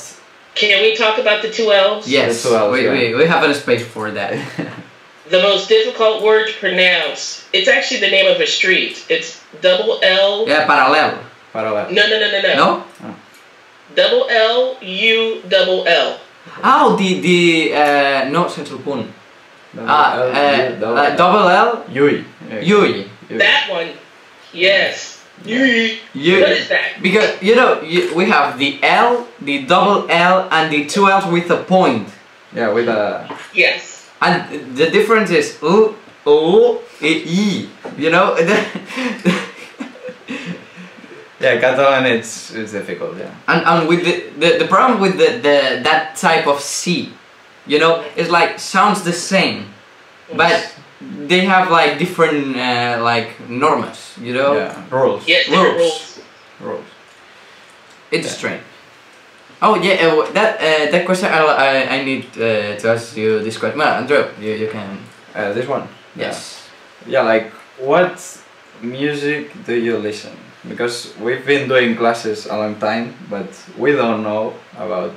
[0.55, 2.07] Can we talk about the two L's?
[2.07, 2.91] Yes, The two Ls, we, yeah.
[2.91, 4.33] we, we have a space for that.
[5.31, 7.47] The most difficult word to pronounce.
[7.53, 9.05] It's actually the name of a street.
[9.07, 10.43] It's double L.
[10.45, 11.23] yeah, parallel.
[11.53, 11.85] Parallel.
[11.97, 12.53] No, no, no, no, no.
[12.63, 13.15] No?
[13.95, 16.17] Double L U double L.
[16.63, 19.11] Oh, the the uh, no central punt.
[19.75, 21.17] Double Ah, L, uh, double uh, L.
[21.17, 21.85] double L.
[21.89, 22.25] Yui.
[22.49, 23.09] Yui.
[23.29, 23.37] Yui.
[23.37, 23.89] That one.
[24.53, 25.23] Yes.
[25.45, 25.99] Yui.
[26.13, 26.41] Yui.
[26.41, 27.01] What is that?
[27.01, 31.25] Because you know you, we have the L, the double L, and the two L's
[31.31, 32.07] with a point.
[32.53, 33.27] Yeah, with a.
[33.53, 34.07] Yes.
[34.21, 37.67] And the difference is U, O, E, I.
[37.97, 38.35] You know.
[41.41, 43.17] Yeah, Catalan it's it's difficult.
[43.17, 43.31] Yeah.
[43.47, 47.11] and and with the, the the problem with the, the that type of C,
[47.67, 49.65] you know, it's like sounds the same,
[50.35, 50.73] but
[51.27, 54.17] they have like different uh, like normas.
[54.21, 54.53] You know.
[54.53, 54.75] Yeah.
[54.91, 55.27] Rules.
[55.27, 55.79] Yes, different Rules.
[55.79, 56.19] rules.
[56.61, 56.85] Rules.
[58.11, 58.37] It's Yeah.
[58.37, 58.61] strange.
[59.61, 63.39] Oh yeah, uh, that uh, that question I, I, I need uh, to ask you
[63.43, 63.77] this question.
[63.79, 64.97] Well, Andrew, you, you can.
[65.35, 65.87] Uh, this one.
[66.15, 66.67] Yes.
[67.07, 68.17] Yeah, like what
[68.81, 70.33] music do you listen?
[70.67, 73.47] Because we've been doing classes a long time, but
[73.77, 75.13] we don't know about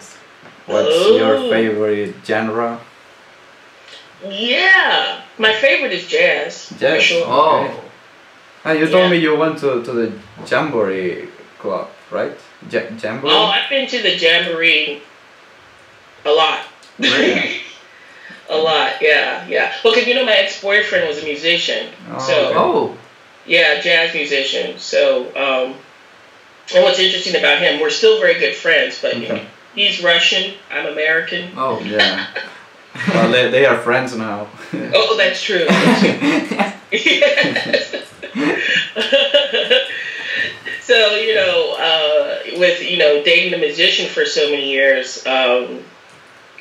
[0.66, 1.50] what's your Oh.
[1.50, 2.80] favorite genre.
[4.26, 5.20] Yeah.
[5.38, 6.72] My favorite is jazz.
[6.78, 7.02] Jazz.
[7.02, 7.24] sure.
[7.26, 7.64] Oh.
[7.64, 7.80] Okay.
[8.64, 9.08] Ah, you told Yeah.
[9.10, 10.12] me you went to, to the
[10.48, 11.28] Jamboree
[11.58, 12.32] club, right?
[12.70, 13.30] Ja- Jamboree?
[13.30, 15.02] Oh, I've been to the jamboree
[16.24, 16.60] a lot.
[16.98, 17.60] Really?
[18.48, 19.74] a lot, yeah, yeah.
[19.84, 22.54] Well, because you know my ex-boyfriend was a musician, Oh, so okay.
[22.58, 22.96] Oh.
[23.46, 24.78] Yeah, jazz musician.
[24.78, 25.74] So, um,
[26.74, 29.40] and what's interesting about him, we're still very good friends, but you know,
[29.74, 31.50] he's Russian, I'm American.
[31.56, 31.80] Oh.
[31.80, 32.26] Yeah.
[33.08, 34.48] well, they, they are friends now.
[34.94, 35.66] Oh, that's true.
[40.84, 45.82] So you know, uh, with you know dating a musician for so many years, um,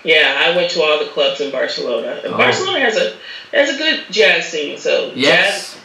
[0.05, 2.21] yeah, I went to all the clubs in Barcelona.
[2.23, 2.37] And Oh.
[2.37, 3.17] Barcelona has a
[3.51, 4.77] has a good jazz scene.
[4.77, 5.82] So jazz yes.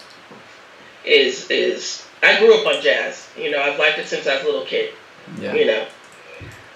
[1.09, 3.29] Is is I grew up on jazz.
[3.37, 4.93] You know, I've liked it since I was a little kid.
[5.41, 5.55] yeah.
[5.55, 5.87] You know,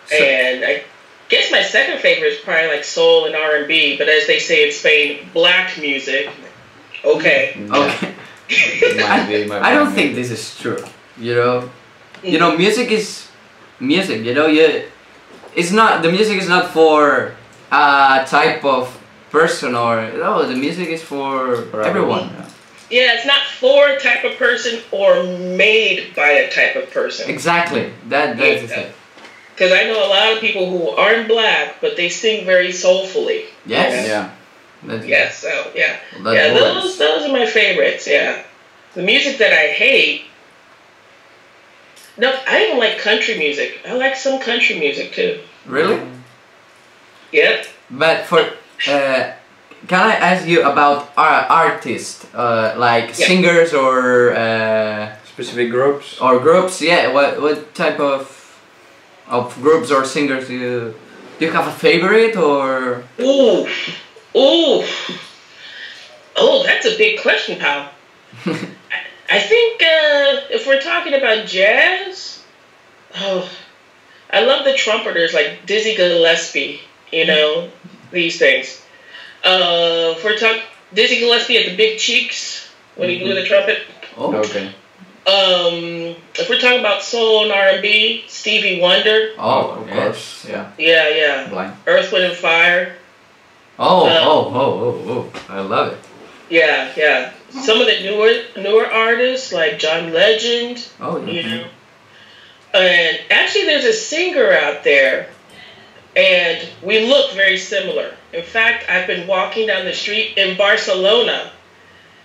[0.06, 0.82] So- and I
[1.28, 3.96] guess my second favorite is probably like soul and R and B.
[3.96, 6.28] But as they say in Spain, black music.
[7.04, 7.56] Okay.
[7.58, 7.76] Yeah.
[7.76, 8.14] Okay.
[9.00, 10.84] Might be, might I don't might think this is true.
[11.16, 11.70] You know.
[12.22, 12.58] You know, mm-hmm.
[12.62, 13.28] music is
[13.80, 14.22] music.
[14.24, 14.84] You know, you.
[15.54, 17.32] It's not the music is not for
[17.72, 18.92] a type of
[19.30, 20.46] person or no.
[20.46, 22.28] The music is for, For everyone.
[22.28, 22.48] yeah.
[22.92, 27.30] Yeah, it's not for a type of person or made by a type of person.
[27.30, 27.90] Exactly.
[28.08, 28.92] That that's the thing.
[29.54, 33.46] Because I know a lot of people who aren't black, but they sing very soulfully.
[33.66, 34.06] Yes.
[34.06, 34.30] Yeah.
[34.84, 36.82] That's, Yes, so yeah, That yeah, works.
[36.82, 38.06] those those are my favorites.
[38.06, 38.42] Yeah,
[38.94, 40.24] the music that I hate.
[42.18, 43.78] No, I don't like country music.
[43.86, 45.40] I like some country music too.
[45.66, 46.02] Really?
[47.30, 47.66] Yep.
[47.90, 48.50] But for
[48.88, 49.32] uh,
[49.88, 53.26] can I ask you about uh, artists, uh, like Yeah.
[53.26, 56.18] singers or uh, Specific groups.
[56.20, 56.80] or groups?
[56.80, 57.12] Yeah.
[57.12, 58.28] What what type of
[59.28, 60.94] of groups or singers do you
[61.38, 63.02] do you have a favorite or?
[63.18, 63.66] Oh,
[64.36, 64.84] ooh.
[66.36, 67.90] Oh, that's a big question, pal.
[68.46, 68.56] I,
[69.30, 72.42] I think uh, if we're talking about jazz,
[73.16, 73.48] oh,
[74.30, 76.80] I love the trumpeters like Dizzy Gillespie.
[77.12, 77.70] You know
[78.10, 78.81] these things.
[79.44, 80.62] Uh, if we're talking
[80.94, 83.80] Dizzy Gillespie at the Big Cheeks when he blew the trumpet.
[84.16, 84.34] Oh.
[84.36, 84.72] Okay.
[85.24, 89.34] Um, if we're talking about soul and R and B, Stevie Wonder.
[89.38, 89.96] Oh, of yes.
[89.96, 90.46] course.
[90.48, 90.72] Yeah.
[90.78, 91.48] Yeah, yeah.
[91.48, 91.76] Blind.
[91.86, 92.96] Earth, Wind and Fire.
[93.78, 95.44] Oh, Uh, oh, oh, oh, oh!
[95.48, 95.98] I love it.
[96.50, 97.32] Yeah, yeah.
[97.50, 100.86] Some of the newer newer artists like John Legend.
[101.00, 101.32] Oh, yeah.
[101.32, 101.56] You yeah.
[101.56, 101.68] know.
[102.74, 105.28] And actually, there's a singer out there,
[106.16, 108.14] and we look very similar.
[108.32, 111.50] In fact, I've been walking down the street in Barcelona,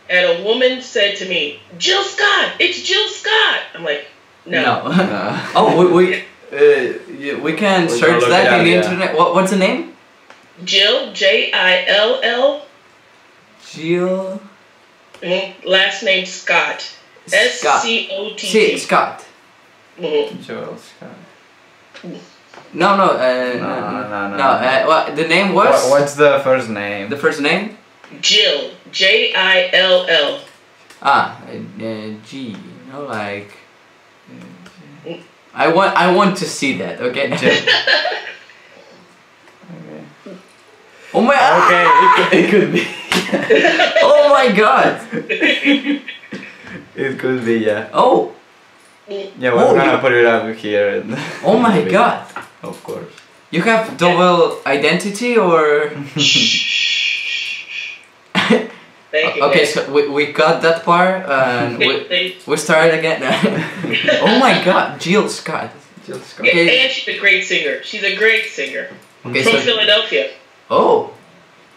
[0.09, 3.61] and a woman said to me, Jill Scott, it's Jill Scott.
[3.73, 4.07] I'm like,
[4.45, 4.81] no.
[4.85, 6.15] Uh, oh, we we,
[6.51, 8.77] uh, we can We search look that it in the yeah.
[8.77, 9.15] internet.
[9.15, 9.95] What what's the name?
[10.63, 12.65] Jill, J I L L,
[13.71, 14.41] Jill
[15.21, 16.95] mhm, last name Scott.
[17.31, 17.81] S Scott.
[17.81, 18.77] C O T See, T.
[18.77, 19.25] Scott.
[19.99, 20.41] Mhm.
[20.41, 22.13] Joel Scott.
[22.73, 24.37] No, no, uh, No, no, no, no.
[24.37, 24.43] no.
[24.43, 27.09] uh, well, the name was What, what's the first name?
[27.09, 27.77] the first name.
[28.21, 30.41] Jill, J I L L.
[31.01, 32.55] Ah, uh, uh, G.
[32.55, 32.57] You
[32.91, 33.51] know, like.
[35.07, 35.13] uh,
[35.53, 36.99] I want I want to see that.
[37.01, 37.29] Okay.
[37.35, 37.51] Jill.
[37.51, 37.67] okay.
[41.13, 41.35] oh my.
[41.35, 42.87] Okay, it could, it could be.
[44.07, 45.01] Oh my God.
[46.95, 47.89] it could be, yeah.
[47.93, 48.36] Oh.
[49.09, 50.89] Yeah, we're Oh, gonna you- put it up here.
[51.01, 52.25] And Oh my God.
[52.63, 53.13] Of course.
[53.51, 55.91] You have double identity or?
[59.09, 59.43] Thank you.
[59.43, 63.21] okay, thank so we, we got that part and we, They- we start again.
[64.21, 65.71] oh my God, Jill Scott.
[66.05, 66.45] Jill Scott.
[66.45, 66.79] yeah, Okay.
[66.83, 67.81] and she's a great singer.
[67.83, 68.89] She's a great singer
[69.25, 70.29] Okay, from so Philadelphia.
[70.69, 71.13] oh,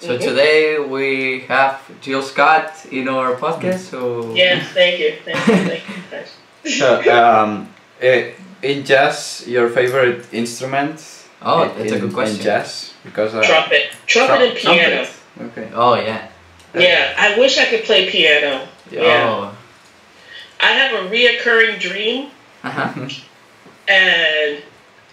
[0.01, 0.21] so Mhm.
[0.21, 3.79] today we have Jill Scott in our podcast.
[3.91, 5.15] So Yes, thank you.
[5.25, 5.55] Thank you.
[5.55, 6.25] Thank you.
[6.63, 6.79] Thanks.
[6.79, 7.69] So, um,
[8.01, 11.03] eh, in jazz, your favorite instrument?
[11.43, 12.37] Oh, in- that's a good question.
[12.39, 15.07] In jazz, because uh, Trumpet, trumpet tru- and piano.
[15.37, 15.59] trumpet.
[15.59, 15.71] Okay.
[15.75, 16.29] Oh yeah.
[16.75, 18.69] Yeah, I wish I could play piano.
[18.91, 19.03] Yeah.
[19.03, 19.29] Yeah.
[19.31, 19.57] Oh.
[20.61, 22.31] I have a reoccurring dream,
[22.63, 23.09] Uh-huh.
[23.89, 24.63] and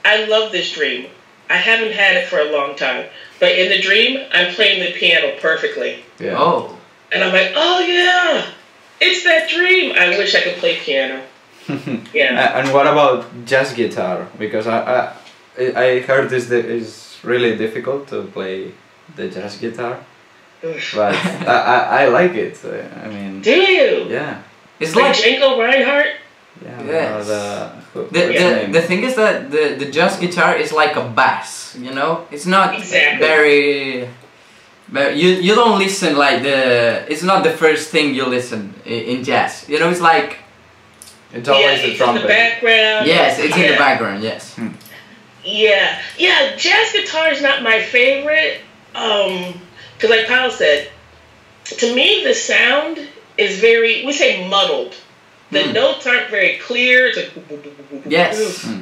[0.05, 1.07] I love this dream.
[1.49, 3.05] I haven't had it for a long time,
[3.39, 6.35] but in the dream, I'm playing the piano perfectly, Yeah.
[6.37, 6.77] Oh.
[7.13, 8.45] and I'm like, oh yeah,
[8.99, 9.93] it's that dream.
[9.97, 11.23] I wish I could play piano.
[12.13, 12.57] Yeah.
[12.59, 14.27] And what about jazz guitar?
[14.39, 15.11] Because I
[15.59, 18.71] I, I heard this is really difficult to play
[19.15, 19.97] the jazz guitar,
[20.61, 21.13] but
[21.47, 22.57] I, I, I like it.
[22.63, 24.05] uh, I mean, Do you?
[24.09, 24.41] yeah,
[24.79, 26.07] It's Like like Django Reinhardt?
[26.65, 26.83] yeah.
[26.85, 27.27] Yes.
[27.27, 31.03] the, who- the, the, the thing is that the, the jazz guitar is like a
[31.09, 32.25] bass, you know?
[32.31, 33.19] It's not Exactly.
[33.27, 34.09] very
[34.89, 39.01] but you you don't listen like the it's not the first thing you listen in,
[39.17, 39.65] in jazz.
[39.67, 40.37] You know, it's like
[41.33, 42.15] it's always yeah, the it's trumpet.
[42.17, 43.07] in the background.
[43.07, 44.59] yes, it's in the background, yes.
[45.43, 46.55] Yeah, yeah.
[46.57, 48.59] Jazz guitar is not my favorite.
[48.95, 49.53] Um,
[49.95, 50.89] because like Paul said,
[51.65, 52.99] to me the sound
[53.37, 54.95] is very we say muddled.
[55.51, 55.73] The Hmm.
[55.73, 57.07] notes aren't very clear.
[57.07, 58.63] It's like Yes.
[58.63, 58.81] Hmm.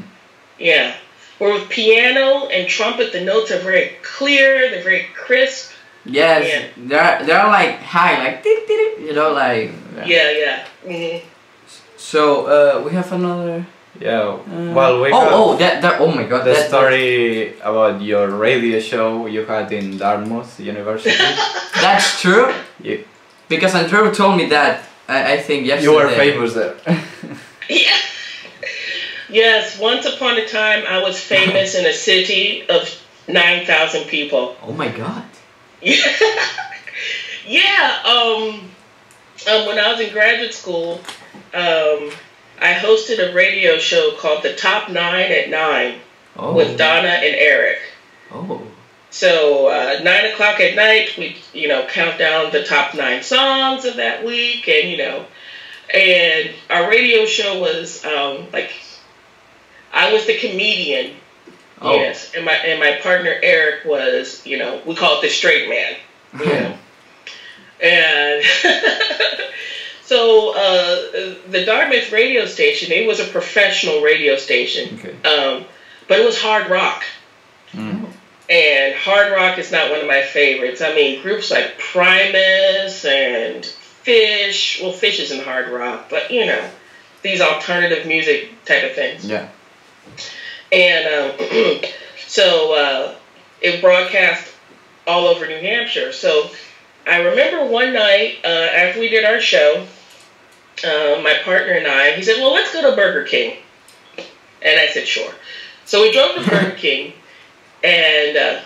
[0.58, 0.96] yeah.
[1.38, 4.70] Where with piano and trumpet, the notes are very clear.
[4.72, 5.74] They're very crisp.
[6.06, 6.48] Yes.
[6.48, 6.68] Yeah.
[6.78, 9.72] They're they're like high, like you know, like
[10.06, 10.66] Yeah, yeah.
[10.84, 11.18] hmm
[12.12, 13.66] so uh we have another
[14.00, 14.36] Yeah.
[14.36, 18.28] uh, well, we Oh oh that that oh my god the that, story about your
[18.30, 21.16] radio show you had in Dartmouth University.
[21.86, 22.46] that's true
[22.84, 22.96] you,
[23.48, 25.86] because Andrew told me that I, I think yesterday.
[25.86, 26.76] you were famous there.
[27.70, 27.98] Yeah.
[29.30, 32.88] Yes, once upon a time I was famous in a city of
[33.28, 34.56] 9,000 people.
[34.62, 35.26] Oh my god.
[35.82, 35.96] Yeah.
[37.46, 38.70] yeah, um,
[39.50, 41.02] um, when I was in graduate school,
[41.54, 42.12] um,
[42.62, 46.00] I hosted a radio show called The Top Nine at Nine
[46.38, 46.54] Oh.
[46.54, 47.78] with Dona and Eric.
[48.32, 48.62] Oh.
[49.10, 53.86] So uh, nine o'clock at night, we you know count down the top nine songs
[53.86, 55.26] of that week, and you know,
[55.94, 58.72] and our radio show was um, like
[59.94, 61.16] I was the comedian,
[61.82, 61.96] Oh.
[61.96, 65.70] yes, and my and my partner Eric was you know we call it the straight
[65.70, 65.96] man,
[66.38, 66.78] you know,
[67.82, 68.44] and
[70.06, 75.16] so uh, the Dartmouth radio station it was a professional radio station, okay.
[75.28, 75.66] um,
[76.08, 77.04] but it was hard rock.
[77.74, 78.06] Mm.
[78.48, 80.80] And hard rock is not one of my favorites.
[80.80, 84.84] I mean, groups like Primus and Phish.
[84.84, 86.70] Well, Phish isn't hard rock, but you know,
[87.24, 89.26] these alternative music type of things.
[89.26, 89.50] Yeah.
[90.72, 91.82] And um,
[92.28, 93.16] so uh,
[93.60, 94.54] it broadcast
[95.08, 96.12] all over New Hampshire.
[96.14, 96.52] So
[97.08, 99.88] I remember one night uh, after we did our show,
[100.84, 103.58] uh, my partner and I, he said, "Well, let's go to Burger King,"
[104.62, 105.32] and I said, "Sure."
[105.86, 107.14] So we drove to Burger King,
[107.84, 108.60] and uh,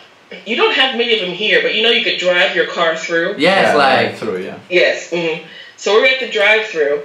[0.45, 2.95] you don't have many of them here, but you know you could drive your car
[2.95, 3.35] through.
[3.37, 4.59] Yes, yeah, like through, yeah.
[4.69, 5.09] Yes.
[5.11, 5.45] hmm
[5.77, 7.03] So we're at the drive-through,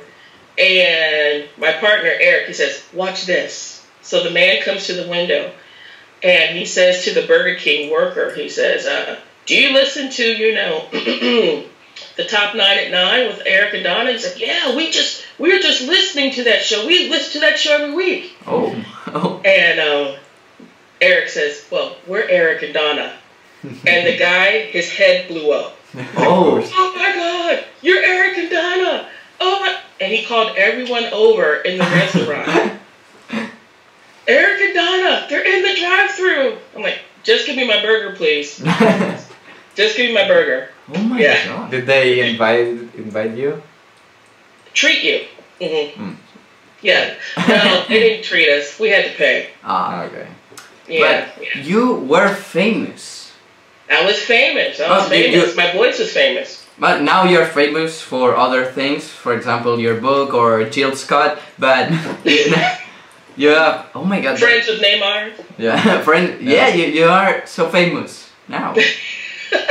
[0.58, 5.52] and my partner Eric, he says, "Watch this." So the man comes to the window,
[6.22, 10.24] and he says to the Burger King worker, he says, uh, "Do you listen to
[10.24, 10.88] you know
[12.16, 15.52] the top nine at nine with Eric and Dona?" He's like, "Yeah, we just we
[15.52, 16.86] were just listening to that show.
[16.86, 18.84] We listen to that show every week." oh.
[19.06, 19.40] Oh.
[19.44, 20.16] And um,
[21.00, 23.12] Eric says, "Well, we're Eric and Dona."
[23.62, 25.76] and the guy, his head blew up.
[26.16, 26.68] Oh.
[26.74, 29.08] Oh my God, you're Eric and Dona.
[29.40, 29.78] Oh my!
[30.00, 32.80] And he called everyone over in the restaurant.
[34.26, 36.58] Eric and Dona, they're in the drive-through.
[36.74, 38.62] I'm like, just give me my burger, please.
[39.74, 40.68] Just give me my burger.
[40.94, 41.46] oh my Yeah.
[41.46, 41.70] god.
[41.70, 43.62] Did they invite invite you?
[44.72, 45.18] Treat you.
[45.60, 46.16] hmm Mm.
[46.82, 47.14] Yeah.
[47.48, 48.78] No, they didn't treat us.
[48.78, 49.48] We had to pay.
[49.64, 50.04] Ah.
[50.04, 50.26] Okay.
[50.88, 51.00] Yeah.
[51.00, 53.32] But you were famous.
[53.90, 54.80] I was famous.
[54.80, 55.32] I was Oh, famous.
[55.50, 56.60] you- My voice was famous.
[56.78, 61.38] But now you're famous for other things, for example, your book or Jill Scott.
[61.58, 61.88] But
[62.24, 62.52] you,
[63.36, 63.50] you
[63.94, 65.32] oh my god, Friends with Neymar.
[65.56, 68.74] yeah, friend, yeah, you, you are so famous now.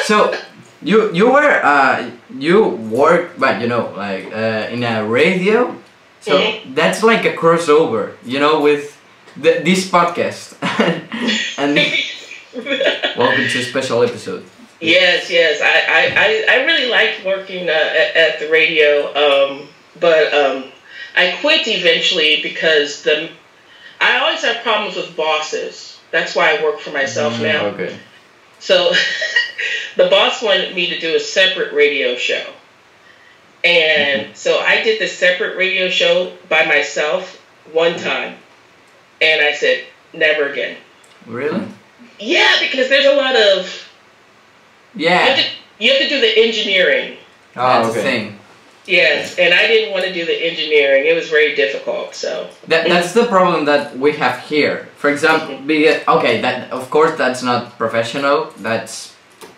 [0.03, 0.33] So
[0.81, 5.75] you you were uh you work, but you know like uh, in a radio.
[6.21, 6.75] So Mhm.
[6.75, 8.95] that's like a crossover, you know, with
[9.35, 10.55] the, this podcast.
[11.59, 11.75] and
[13.17, 14.43] welcome to a special episode.
[14.79, 15.61] Yes, yes.
[15.61, 19.67] I, I, I, I really liked working uh, at, at the radio, um,
[19.99, 20.65] but um,
[21.15, 23.29] I quit eventually because the
[24.01, 25.99] I always have problems with bosses.
[26.11, 27.43] That's why I work for myself Mm-hmm.
[27.43, 27.65] now.
[27.75, 27.97] Okay.
[28.59, 28.91] So
[29.95, 32.45] the boss wanted me to do a separate radio show.
[33.63, 34.33] And mm-hmm.
[34.33, 38.37] so I did the separate radio show by myself one time.
[39.21, 40.77] And I said, never again.
[41.25, 41.65] Really?
[42.19, 43.89] Yeah, because there's a lot of
[44.95, 47.17] you have, Yeah, to, you have to do the engineering.
[47.55, 47.97] Oh, that's okay.
[47.97, 48.39] the thing.
[48.85, 51.05] Yes, and I didn't want to do the engineering.
[51.05, 52.15] It was very difficult.
[52.15, 54.89] So That, that's the problem that we have here.
[54.97, 55.67] For example, mm-hmm.
[55.67, 58.51] be okay, that of course that's not professional.
[58.57, 59.12] That's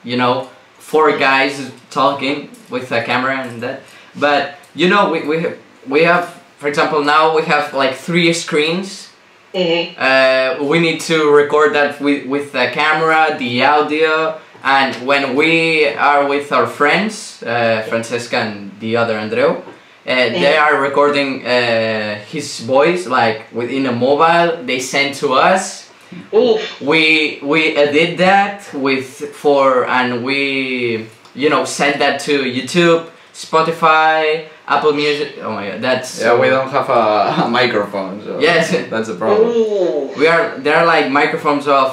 [0.05, 3.81] you know four guys talking with a camera and that.
[4.15, 6.25] But you know we we have, we have
[6.57, 9.09] for example now we have like three screens.
[9.53, 9.95] mhm.
[9.97, 15.87] Uh, we need to record that with with the camera, the audio, and when we
[15.95, 19.61] are with our friends, uh, Francesca and the other Andreu, uh,
[20.05, 24.63] they are recording uh, his voice like within a mobile.
[24.65, 25.84] They send to us.
[26.33, 33.07] Oof, We we edit that with for and we you know send that to YouTube,
[33.33, 35.37] Spotify, Apple Music.
[35.41, 38.71] Oh my god, that's Yeah, we don't have a, a microphone, so Yes.
[38.89, 39.49] that's a problem.
[39.49, 40.11] ooh.
[40.17, 41.89] We are there are like microphones of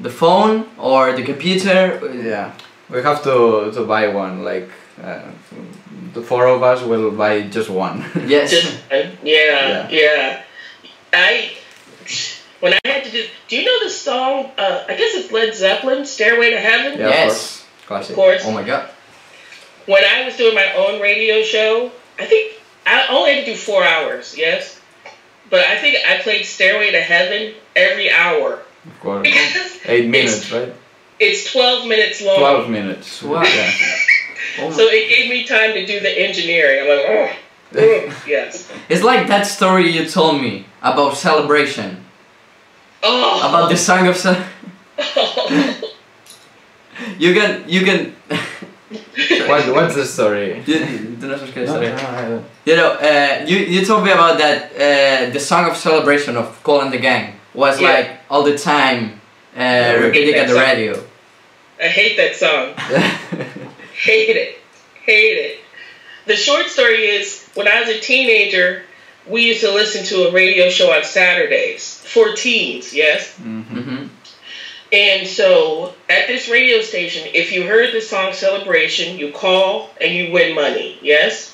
[0.00, 2.00] the phone or the computer.
[2.14, 2.52] Yeah,
[2.90, 4.44] we have to to buy one.
[4.44, 4.68] Like
[5.02, 5.20] uh,
[6.14, 8.04] the four of us will buy just one.
[8.26, 8.50] Yes.
[8.50, 8.78] Just
[9.22, 10.42] yeah, yeah,
[11.12, 11.55] I
[12.60, 13.26] when I had to do.
[13.48, 14.50] Do you know the song?
[14.58, 17.64] Uh, I guess it's Led Zeppelin, "Stairway to Heaven." Yeah, of yes.
[17.86, 18.08] course.
[18.10, 18.42] Of course.
[18.44, 18.90] Oh my god.
[19.86, 22.54] When I was doing my own radio show, I think
[22.86, 24.34] I only had to do four hours.
[24.36, 24.80] Yes,
[25.50, 29.22] but I think I played "Stairway to Heaven" every hour Of course.
[29.22, 30.74] because Eight it's- minutes, right?
[31.18, 32.38] It's twelve minutes long.
[32.38, 33.22] Twelve minutes.
[33.22, 33.42] Wow.
[33.46, 33.70] Yeah.
[34.58, 36.80] Oh So it gave me time to do the engineering.
[36.82, 37.36] I'm like, oh,
[37.76, 38.70] oh yes.
[38.88, 42.04] It's like that story you told me about celebration.
[43.08, 43.48] Oh.
[43.48, 44.36] About the song of ce-
[47.18, 48.16] You can you can
[49.48, 50.62] What, what's the story?
[50.66, 50.78] you,
[51.20, 51.94] tú no sabes qué historia.
[52.64, 56.46] You know, uh, you you told me about that uh, the song of celebration of
[56.62, 57.88] Kool and the Gang was Yeah.
[57.92, 59.20] like all the time
[59.56, 60.62] uh, we repeating hate at the song.
[60.64, 60.92] radio.
[61.80, 62.74] I hate that song.
[63.96, 64.58] Hate it.
[65.04, 65.58] Hate it.
[66.26, 68.82] The short story is when I was a teenager,
[69.28, 73.34] we used to listen to a radio show on Saturdays for teens, yes?
[73.40, 73.64] Mhm.
[73.66, 74.06] hmm
[74.92, 80.14] And so at this radio station, if you heard the song Celebration, you call and
[80.14, 81.52] you win money, yes?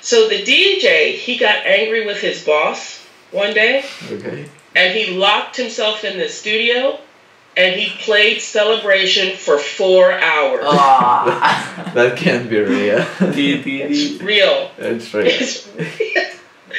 [0.00, 3.00] So the DJ, he got angry with his boss
[3.32, 4.44] one day Okay.
[4.76, 7.00] and he locked himself in the studio
[7.56, 10.64] and he played Celebration for four hours.
[10.66, 11.72] Ah.
[11.94, 13.06] That can't be real.
[13.20, 14.70] It's real.
[14.76, 15.26] it's real.
[15.26, 16.24] It's real.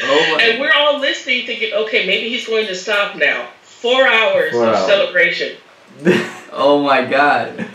[0.04, 0.44] oh my.
[0.44, 3.50] And we're all listening thinking, okay, maybe he's going to stop now.
[3.64, 4.86] Four hours Four of hours.
[4.88, 5.58] celebration.
[6.60, 7.68] Oh my god.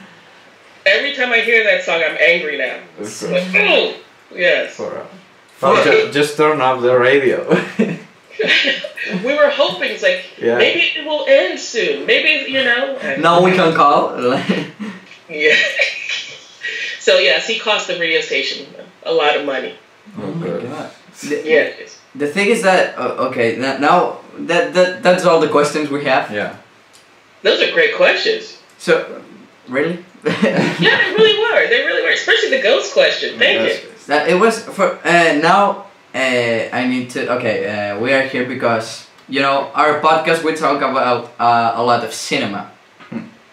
[0.86, 2.80] Every time I hear that song, I'm angry now.
[2.98, 3.94] Of like, oh,
[4.34, 4.74] yes.
[4.74, 5.07] For, uh,
[5.55, 7.46] For- ju- just turn off the radio.
[9.24, 10.59] we were hoping, it's like, Yeah.
[10.59, 12.07] maybe it will end soon.
[12.07, 12.97] Maybe, you know.
[13.01, 14.16] and- Now we can call.
[15.28, 15.57] Yeah.
[17.01, 18.66] so, yes, he cost the radio station
[19.05, 19.74] a lot of money.
[20.18, 20.90] oh my god.
[21.22, 21.99] The, Yes.
[22.14, 24.18] the thing is that uh, okay now, now
[24.51, 26.30] that, that that's all the questions we have.
[26.30, 26.57] yeah.
[27.43, 28.59] Those are great questions.
[28.78, 29.22] So
[29.68, 30.05] really.
[30.24, 30.32] Yeah,
[31.03, 31.68] they really were.
[31.68, 32.11] They really were.
[32.12, 33.38] Especially the ghost question.
[33.38, 33.90] Thank you.
[34.07, 35.86] That it was for uh, now.
[36.14, 37.32] Uh, I need to.
[37.36, 41.82] Okay, uh, we are here because you know, our podcast we talk about uh, a
[41.82, 42.70] lot of cinema.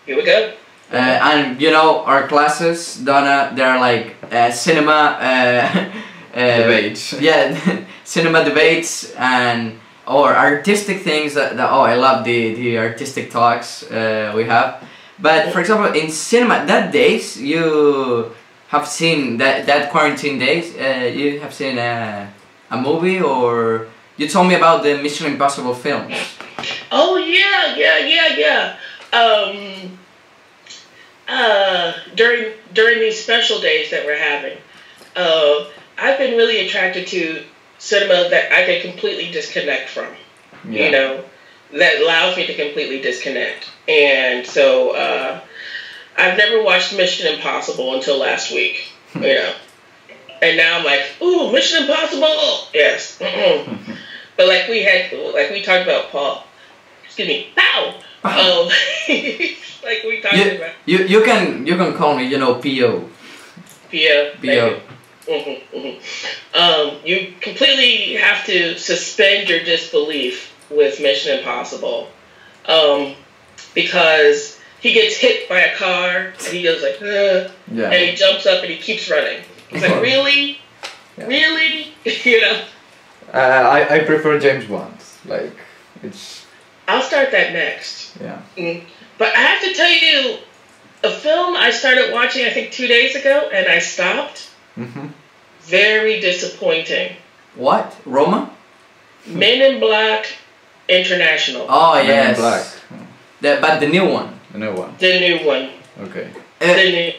[0.05, 0.53] Here we go.
[0.91, 5.91] Uh, and you know our classes, Dona, they're like uh, cinema uh,
[6.33, 7.13] uh, Debates.
[7.21, 13.29] Yeah, cinema debates and or artistic things that, that oh I love the the artistic
[13.31, 14.83] talks uh, we have.
[15.19, 18.33] But for example, in cinema, that days you
[18.69, 22.33] have seen that that quarantine days, uh, you have seen a,
[22.71, 26.13] a movie or you told me about the Mission Impossible films.
[26.91, 28.75] Oh yeah, yeah, yeah,
[29.11, 29.17] yeah.
[29.17, 29.97] Um,
[31.27, 34.57] uh, during during these special days that we're having,
[35.15, 35.65] uh,
[35.97, 37.43] I've been really attracted to
[37.77, 40.13] cinema that I can completely disconnect from.
[40.67, 40.85] Yeah.
[40.85, 41.23] You know,
[41.73, 43.69] that allows me to completely disconnect.
[43.87, 45.41] And so uh,
[46.17, 48.91] I've never watched Mission Impossible until last week.
[49.15, 49.53] you know,
[50.41, 53.17] and now I'm like, ooh, Mission Impossible, yes.
[54.37, 56.45] but like we had, like we talked about Paul.
[57.03, 57.95] Excuse me, Pau.
[58.23, 58.65] Um,
[59.83, 60.71] like we talked You, about.
[60.85, 63.09] you you can you can call me you know PO.
[63.91, 64.29] Yeah.
[64.41, 64.79] PO.
[65.27, 72.09] hmm hmm Um, you completely have to suspend your disbelief with Mission Impossible,
[72.65, 73.15] um,
[73.73, 77.89] because he gets hit by a car and he goes like, "Ugh," Yeah.
[77.91, 79.43] and he jumps up and he keeps running.
[79.69, 80.57] He's like, really,
[81.17, 81.27] Yeah.
[81.27, 81.87] really,
[82.23, 82.63] you know.
[83.33, 84.93] Uh, I, I prefer James Bond.
[85.25, 85.53] Like,
[86.03, 86.45] it's,
[86.87, 88.15] I'll start that next.
[88.21, 88.41] yeah.
[88.57, 88.83] Mm.
[89.17, 90.37] But I have to tell you,
[91.03, 94.49] a film I started watching I think two days ago and I stopped.
[94.75, 95.07] hmm
[95.61, 97.15] Very disappointing.
[97.55, 98.49] What Roma?
[99.27, 100.25] Men in Black
[100.87, 101.65] International.
[101.69, 102.37] Oh Men in yes.
[102.39, 102.65] Black.
[103.41, 104.39] The, but the new one.
[104.51, 104.95] The new one.
[104.99, 105.69] The new one.
[105.99, 106.29] Okay.
[106.61, 107.13] Uh, The new.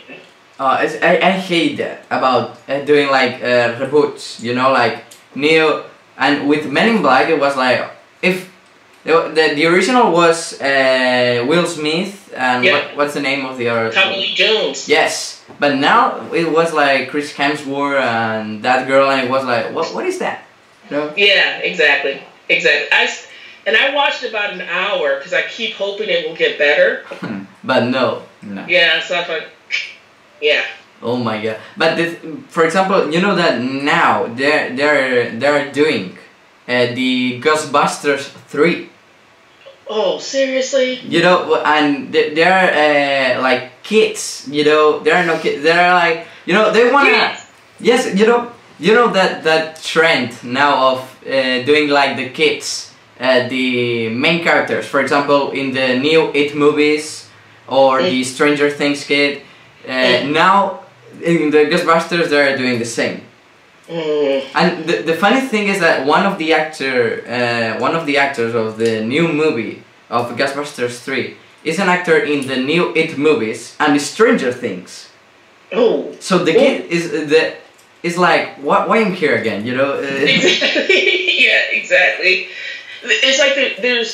[0.61, 4.41] Uh, it's, I, I hate that about uh, doing like uh, reboots.
[4.43, 5.05] You know, like
[5.35, 5.83] new
[6.19, 7.81] and with Men in Black, it was like
[8.23, 8.37] if
[9.05, 12.73] the the, the original was uh, Will Smith and Yeah.
[12.75, 13.91] what, what's the name of the other?
[13.91, 14.89] Tommy Lee Jones.
[14.89, 19.75] Yes, but now it was like Chris Hemsworth and that girl, and it was like,
[19.75, 20.45] what what is that?
[20.91, 21.13] No.
[21.17, 22.21] Yeah, exactly.
[22.49, 22.89] Exactly.
[22.93, 23.09] I,
[23.67, 27.05] and I watched about an hour because I keep hoping it will get better.
[27.63, 28.23] But no.
[28.43, 28.65] No.
[28.67, 29.45] Yeah, so I thought,
[30.41, 30.65] yeah.
[31.03, 31.57] Oh my god!
[31.77, 32.19] But this,
[32.49, 36.19] for example, you know that now they're they're they're doing
[36.69, 38.91] uh, the Ghostbusters three.
[39.89, 41.01] Oh, seriously?
[41.03, 42.71] You know, and they- they're
[43.39, 44.47] uh, like kids.
[44.51, 45.63] You know, they're no kids.
[45.63, 47.11] They're like you know they wanna.
[47.11, 47.47] Yes.
[47.81, 52.93] Yes, you know, you know that that trend now of uh, doing like the kids,
[53.19, 54.85] uh, the main characters.
[54.87, 57.29] For example, in the new It movies
[57.67, 59.43] or the Stranger Things kid.
[59.91, 60.33] Uh, Mm.
[60.45, 60.57] now
[61.33, 63.17] in the Ghostbusters, they're doing the same.
[63.89, 64.43] Mm.
[64.61, 66.97] And the, the funny thing is that one of the actor,
[67.37, 72.17] uh, one of the actors of the new movie of Ghostbusters 3 is an actor
[72.33, 74.91] in the new It movies and Stranger Things.
[75.73, 76.15] Oh.
[76.21, 77.43] So the kid is the
[78.03, 79.61] is like why why am here again?
[79.69, 79.91] You know.
[79.95, 80.03] Uh,
[80.37, 81.45] Exactly.
[81.47, 82.35] yeah, exactly.
[83.27, 84.13] It's like there, there's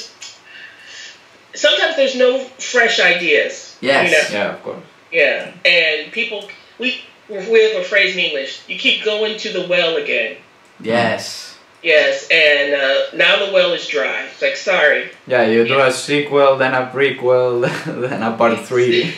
[1.55, 2.39] sometimes there's no
[2.73, 3.77] fresh ideas.
[3.81, 4.05] Yes.
[4.05, 4.25] You know?
[4.45, 4.85] Yeah, of course.
[5.17, 6.45] Yeah, and people
[6.79, 8.61] we we have a phrase in English.
[8.69, 10.37] You keep going to the well again.
[10.81, 11.57] yes.
[11.83, 14.27] Yes, and uh, now the well is dry.
[14.27, 15.09] It's like sorry.
[15.27, 17.63] Yeah, you do a sequel, then a prequel,
[18.09, 19.15] then a part three.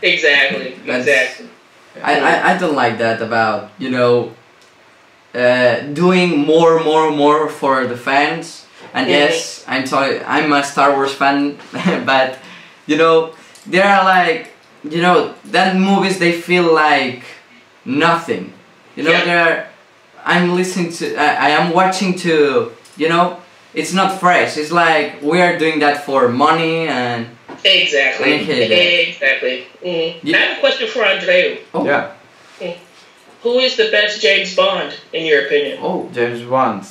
[0.00, 0.78] Exactly.
[0.86, 1.48] Exactly.
[2.02, 4.32] I, I, I don't like that about you know
[5.34, 10.94] uh, doing more more more for the fans and yes I'm sorry I'm a Star
[10.94, 11.58] Wars fan
[12.06, 12.38] but
[12.86, 13.34] you know
[13.66, 14.54] there are like
[14.84, 17.22] you know that movies they feel like
[17.84, 18.52] nothing
[18.96, 19.24] you know Yeah.
[19.24, 19.68] they're
[20.24, 23.38] I'm listening to I, I am watching to you know
[23.74, 27.26] it's not fresh it's like we are doing that for money and
[27.64, 28.32] Exactly.
[28.34, 28.36] I.
[29.08, 29.66] Exactly.
[29.84, 30.24] Mm.
[30.24, 31.58] You- I have a question for Andreu.
[31.74, 32.12] oh yeah,
[33.42, 35.78] Who is the best James Bond in your opinion?
[35.82, 36.86] oh James Bond.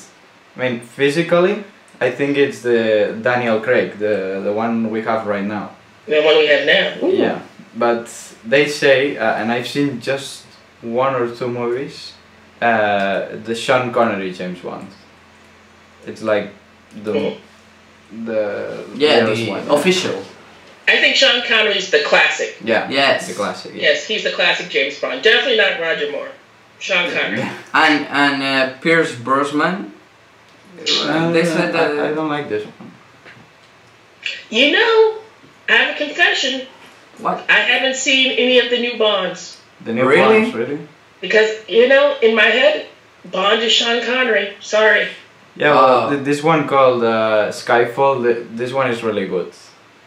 [0.55, 1.63] I mean, physically,
[2.01, 5.71] I think it's the Daniel Craig, the, the one we have right now.
[6.05, 7.07] The one we have now.
[7.07, 7.11] Ooh.
[7.13, 7.39] Yeah,
[7.75, 8.07] but
[8.45, 10.45] they say, uh, and I've seen just
[10.81, 12.13] one or two movies,
[12.61, 14.87] uh, the Sean Connery James Bond.
[16.07, 16.49] It's like
[17.03, 17.37] the Mhm.
[18.25, 19.67] the yeah rarest the one.
[19.69, 20.23] official
[20.87, 22.57] I think Sean Connery's the classic.
[22.63, 23.27] Yeah, Yes.
[23.27, 23.73] the classic.
[23.75, 23.81] Yeah.
[23.89, 25.21] Yes, he's the classic James Bond.
[25.21, 26.29] Definitely not Roger Moore.
[26.79, 27.43] Sean Connery.
[27.73, 29.93] and and uh, Pierce Brosnan.
[30.79, 31.91] Uh, they said that.
[31.91, 32.91] I, I don't like this one.
[34.49, 35.19] You know,
[35.69, 36.67] I have a confession.
[37.21, 37.45] What?
[37.49, 39.57] I haven't seen any of the new Bonds.
[39.85, 40.41] The new Really?
[40.41, 40.79] ones, really?
[41.21, 42.87] Because, you know, in my head,
[43.31, 44.53] Bond is Sean Connery.
[44.59, 45.07] Sorry.
[45.55, 48.23] Yeah, well, th- this one called uh, Skyfall.
[48.23, 49.51] th- This one is really good.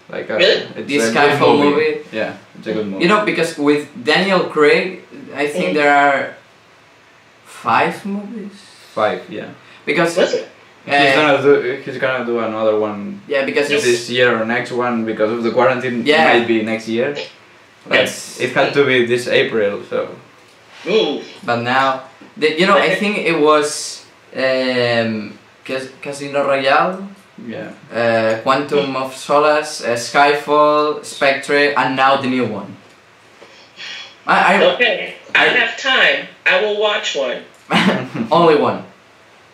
[0.09, 0.63] Like uh, Really?
[0.77, 2.01] it's The a Skyfall movie?
[2.13, 3.03] Yeah, it's a good movie.
[3.05, 5.03] You know, because with Daniel Craig,
[5.35, 5.75] I think Mm.
[5.75, 6.19] there are
[7.45, 8.53] five movies.
[8.95, 9.21] five.
[9.31, 9.55] Yeah, Was
[9.85, 10.15] Because
[10.87, 10.93] it?
[10.93, 11.83] he's uh, gonna do.
[11.85, 15.43] He's gonna do another one yeah, because it's, this year or next one because of
[15.43, 16.05] the quarantine.
[16.05, 16.25] Yeah.
[16.39, 17.15] might be next year.
[17.89, 18.41] But Yes.
[18.41, 19.83] it had to be this April.
[19.91, 20.09] So
[20.87, 21.21] Ooh.
[21.45, 22.03] but now,
[22.37, 24.05] the, you know, I think it was
[24.37, 27.09] um, Casino Royale,
[27.47, 32.77] yeah, uh, Quantum of Solace, uh, Skyfall, Spectre, and now the new one.
[34.27, 35.15] I, Okay.
[35.35, 36.29] I have time.
[36.47, 37.43] I will watch one.
[38.31, 38.85] Only one.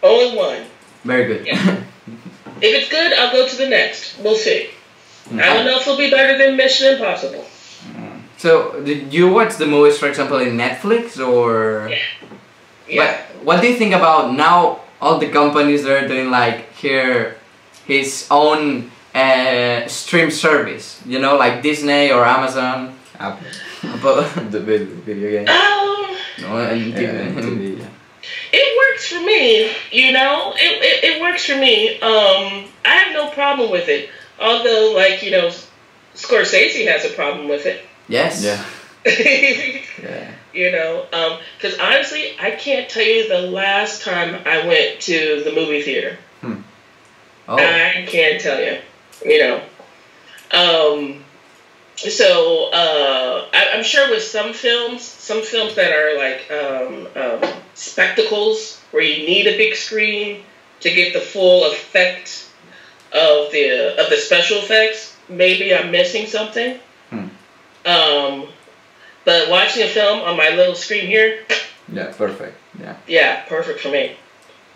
[0.03, 0.63] Only one.
[1.11, 1.47] Very good.
[1.47, 1.59] Yeah.
[2.61, 4.19] If it's good, I'll go to the next.
[4.19, 4.71] We'll see.
[5.31, 5.41] Mm.
[5.41, 7.45] I don't know if it'll be better than Mission Impossible.
[8.37, 11.87] So, did you watch the movies, for example, in Netflix or?
[11.89, 11.99] Yeah.
[13.01, 13.15] But Yeah.
[13.47, 14.81] what do you think about now?
[15.01, 17.37] All the companies that are doing like here,
[17.87, 20.87] his own uh, stream service.
[21.07, 22.99] You know, like Disney or Amazon.
[23.21, 23.47] Apple,
[24.03, 25.47] But the vid- video game.
[25.47, 27.43] Um, no, and Yeah, TV.
[27.47, 27.87] TV, yeah.
[28.53, 29.73] It works for me.
[29.93, 31.95] You know, it, it, it works for me.
[32.01, 34.11] Um, I have no problem with it.
[34.41, 35.51] Although, like you know,
[36.15, 37.85] Scorsese has a problem with it.
[38.09, 38.43] Yes.
[38.43, 38.65] Yeah,
[39.07, 40.31] yeah.
[40.53, 40.71] you yeah.
[40.71, 45.83] know, because honestly, I can't tell you the last time I went to the movie
[45.83, 46.19] theater.
[46.41, 46.61] Hmm.
[47.49, 47.57] Oh.
[47.57, 48.79] I can't tell you.
[49.25, 49.63] You know.
[50.51, 51.25] Um,
[51.97, 57.63] so uh, I, I'm sure with some films, some films that are like um, um,
[57.79, 60.43] spectacles where you need a big screen
[60.81, 62.47] to get the full effect
[63.13, 66.79] of the of the special effects, maybe I'm missing something.
[67.11, 67.29] Hmm.
[67.87, 68.49] Um,
[69.25, 71.45] but watching a film on my little screen here,
[71.93, 72.57] Yeah, perfect.
[72.79, 72.97] Yeah.
[73.07, 74.17] yeah, perfect for me.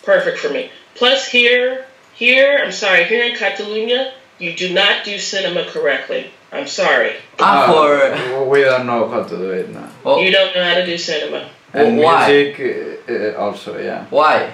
[0.03, 0.71] Perfect for me.
[0.95, 1.85] Plus here,
[2.15, 6.31] here, I'm sorry, here in Catalunya, you do not do cinema correctly.
[6.53, 7.17] I'm sorry.
[7.39, 9.89] Ah, Uh, for we don't know how to do it now.
[10.05, 11.49] oh, You don't know how to do cinema.
[11.75, 12.29] And why?
[12.33, 12.61] music
[13.09, 14.05] uh, uh, also, yeah.
[14.11, 14.53] Why?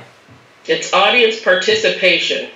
[0.66, 2.50] It's audience participation.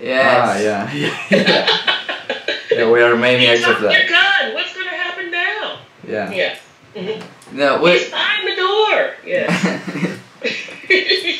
[0.00, 0.48] Yes.
[0.48, 0.92] Ah, yeah.
[0.92, 1.16] yeah.
[2.70, 4.08] yeah, we are You maniacs of dropped your that.
[4.08, 4.54] gun.
[4.54, 5.78] What's going to happen now?
[6.06, 6.30] Yeah.
[6.32, 6.56] Yeah.
[6.94, 7.22] Mhm.
[7.52, 8.10] No, He's we.
[8.10, 9.14] behind the door.
[9.26, 9.44] Yeah.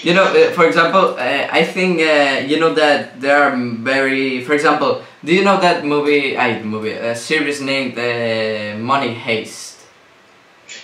[0.02, 4.44] you know, uh, for example, uh, I think uh, you know that there are very.
[4.44, 6.36] For example, do you know that movie?
[6.36, 9.71] I movie a series named uh, Money Heist.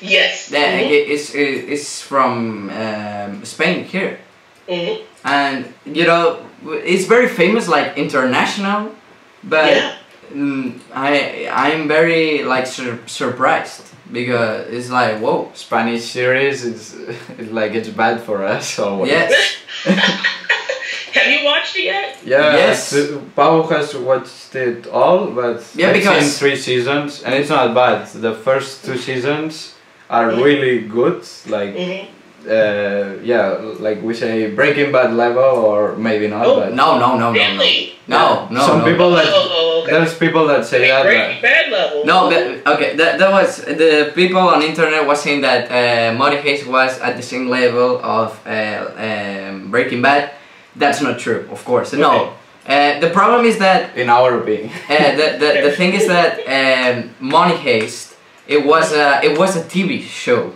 [0.00, 0.48] Yes.
[0.48, 1.06] That Mhm.
[1.14, 4.18] is is from um, Spain here,
[4.68, 4.98] Mhm.
[5.24, 6.36] and you know
[6.84, 8.90] it's very famous, like international,
[9.44, 9.70] but.
[9.76, 9.92] Yeah.
[10.34, 16.94] Mm, I I'm very like sur- surprised because it's like whoa Spanish series is
[17.38, 19.10] it's like it's bad for us always.
[19.10, 19.32] yes
[21.14, 22.18] Have you watched it yet?
[22.24, 22.56] Yeah.
[22.56, 22.92] Yes.
[22.92, 27.48] uh, Pau has watched it all, but Yeah, I've because- seen three seasons, and it's
[27.48, 28.06] not bad.
[28.08, 29.72] The first two seasons
[30.10, 31.26] are really good.
[31.46, 32.14] Like, hmm
[32.48, 36.46] uh, yeah, like we say Breaking Bad level, or maybe not.
[36.46, 37.94] Oh, but no no no no no Really?
[38.06, 39.16] no no Some no, people no.
[39.16, 39.92] that Oh, okay.
[39.92, 41.02] there's people that say that.
[41.04, 42.04] Breaking but- Bad level.
[42.06, 46.36] No, but, okay, that, that was the people on internet was saying that uh, Money
[46.36, 48.50] Heist was at the same level of uh,
[48.96, 50.30] um, Breaking Bad.
[50.76, 51.92] That's not true, of course.
[51.92, 52.32] No.
[52.66, 54.70] Uh, the problem is that in our opinion.
[54.88, 58.07] uh, the, the, the thing is that um, Money Heist
[58.48, 60.52] it was a it was a TV show.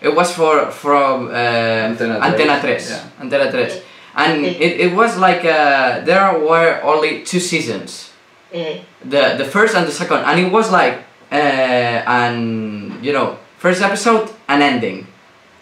[0.00, 1.32] It was for from uh,
[1.90, 2.60] Antena Antena 3.
[2.60, 3.02] tres, yeah.
[3.20, 3.82] Antena 3.
[4.14, 8.12] And it, it was like uh, there were only two seasons.
[8.52, 11.34] The the first and the second, and it was like uh,
[12.06, 15.06] and you know first episode and ending.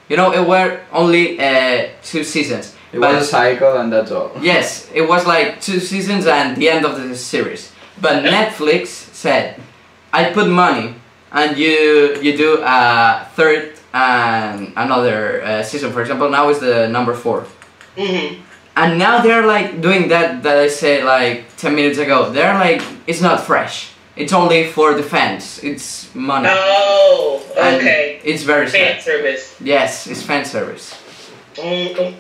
[0.09, 2.77] You know, it were only uh, two seasons.
[2.93, 4.31] It But- was a cycle, and that's all.
[4.41, 7.73] Yes, it was like two seasons and the end of the series.
[8.01, 9.59] But Netflix said,
[10.13, 10.95] I put money
[11.37, 15.93] and you you do a third and another uh, season.
[15.93, 17.47] For example, now is the number four.
[17.97, 18.43] hmm
[18.77, 22.29] And now they're like doing that that I said like 10 minutes ago.
[22.31, 23.93] They're like, it's not fresh.
[24.17, 25.61] It's only for the fans.
[25.63, 26.49] It's money.
[26.51, 28.21] Oh, And okay.
[28.25, 29.03] It's very Fan sad.
[29.03, 29.43] service.
[29.61, 30.93] Yes, it's fan service.
[31.57, 32.15] mm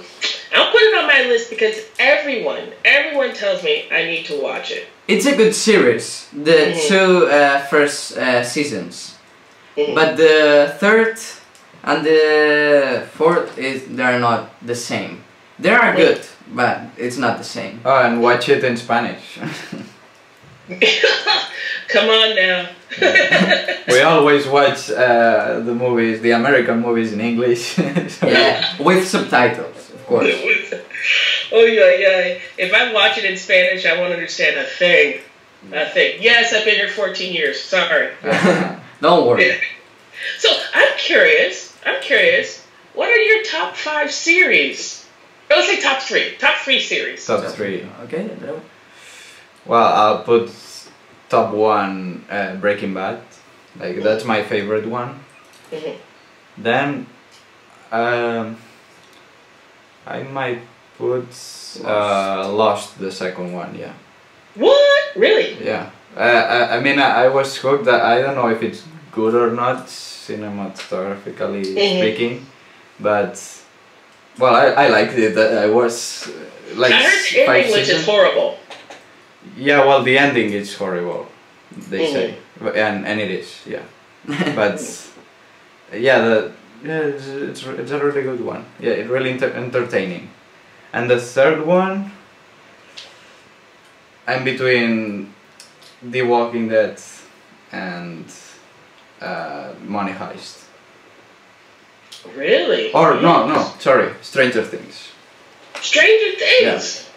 [0.57, 4.71] I'll put it on my list because everyone, everyone tells me I need to watch
[4.73, 4.87] it.
[5.09, 6.27] It's a good series.
[6.33, 6.89] The Mhm.
[6.89, 9.15] two uh, first uh, seasons.
[9.77, 9.95] Mhm.
[9.95, 11.17] But the third
[11.85, 15.23] and the fourth is they're not the same.
[15.59, 16.21] They are good,
[16.55, 17.81] but it's not the same.
[17.85, 19.39] Oh, and watch it in Spanish.
[21.89, 22.69] Come on now.
[23.89, 27.77] we always watch uh, the movies, the American movies in English.
[27.77, 30.75] So- Yeah, with subtitles, of course.
[31.53, 32.39] oh yeah, yeah.
[32.59, 35.21] If I watch it in Spanish, I won't understand a thing.
[35.73, 36.19] A thing.
[36.23, 37.61] Yes, I've been here 14 years.
[37.61, 38.11] Sorry.
[39.01, 39.59] Don't worry.
[40.39, 41.77] So I'm curious.
[41.85, 42.65] I'm curious.
[42.95, 45.07] What are your top five series?
[45.51, 46.37] Or let's say top three.
[46.39, 47.27] Top three series.
[47.27, 47.87] Top three.
[48.05, 48.31] Okay.
[49.65, 50.51] Well, I'll put
[51.29, 53.21] top one uh, Breaking Bad.
[53.79, 55.21] Like that's my favorite one.
[55.71, 55.97] Mhm.
[56.59, 57.07] Then,
[57.93, 58.57] um,
[60.07, 60.61] I might
[60.99, 61.27] put
[61.85, 63.75] uh, Lost, the second one.
[63.75, 63.93] Yeah,
[64.55, 65.05] What?
[65.17, 65.57] Really?
[65.65, 65.91] yeah.
[66.17, 67.85] Uh, I, I mean, I, I was hooked.
[67.85, 68.83] That I don't know if it's
[69.13, 71.99] good or not, cinematographically Mhm.
[71.99, 72.47] speaking,
[73.01, 73.35] but
[74.39, 75.37] well, I, I liked it.
[75.37, 78.59] I I was uh, like I heard the ending, which is horrible.
[79.57, 81.27] Yeah, well, the ending is horrible.
[81.91, 82.13] They Mhm.
[82.13, 82.35] say,
[82.75, 83.85] and and it is, yeah.
[84.57, 84.81] But
[85.93, 86.53] yeah, the
[86.85, 88.65] yeah, it's, it's it's a really good one.
[88.81, 90.31] Yeah, it's really enter- entertaining.
[90.93, 92.13] And the third one,
[94.27, 95.35] I'm between
[96.03, 97.01] The Walking Dead
[97.73, 98.25] and
[99.21, 100.65] uh, Money Heist.
[102.35, 102.93] Really?
[102.93, 105.09] Or no, no, sorry, Stranger Things.
[105.81, 107.09] Stranger Things.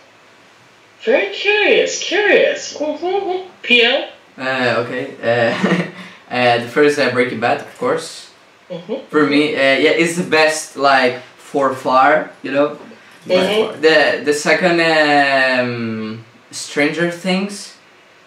[1.01, 2.01] Very curious.
[2.03, 2.77] Curious.
[2.77, 3.49] Mm-hmm.
[3.63, 4.09] PL.
[4.37, 5.15] Uh, okay.
[5.23, 5.91] Uh,
[6.33, 8.28] uh, the first uh, Breaking Bad, of course.
[8.69, 9.05] Mm-hmm.
[9.09, 12.77] For me, uh, yeah, it's the best like for far, you know.
[13.25, 13.65] Mhm.
[13.65, 13.77] far.
[13.77, 17.75] The the second um, Stranger Things,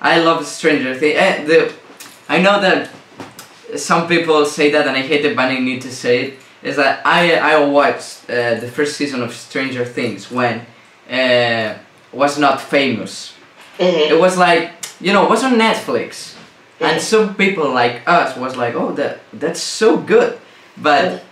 [0.01, 1.19] I love Stranger Things.
[1.19, 1.73] Uh, the
[2.29, 2.91] I know that
[3.77, 6.39] some people say that, and I hate it, but I need to say it.
[6.63, 10.67] Is that I I watched uh, the first season of Stranger Things when
[11.11, 11.75] uh,
[12.13, 13.35] was not famous.
[13.79, 14.15] Mm-hmm.
[14.15, 14.71] It was like
[15.01, 16.32] you know, it was on Netflix,
[16.83, 20.39] and some people like us was like, oh, that that's so good,
[20.77, 21.23] but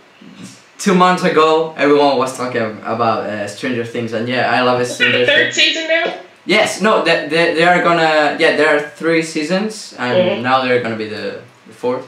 [0.79, 4.87] two months ago, everyone was talking about uh, Stranger Things, and yeah, I love it.
[4.87, 5.55] Stranger third Things.
[5.55, 6.15] season now?
[6.47, 8.37] Yes, no, they, they, they are gonna.
[8.41, 10.43] Yeah, there are three seasons, and Mhm.
[10.43, 12.07] now they're gonna be the, the fourth.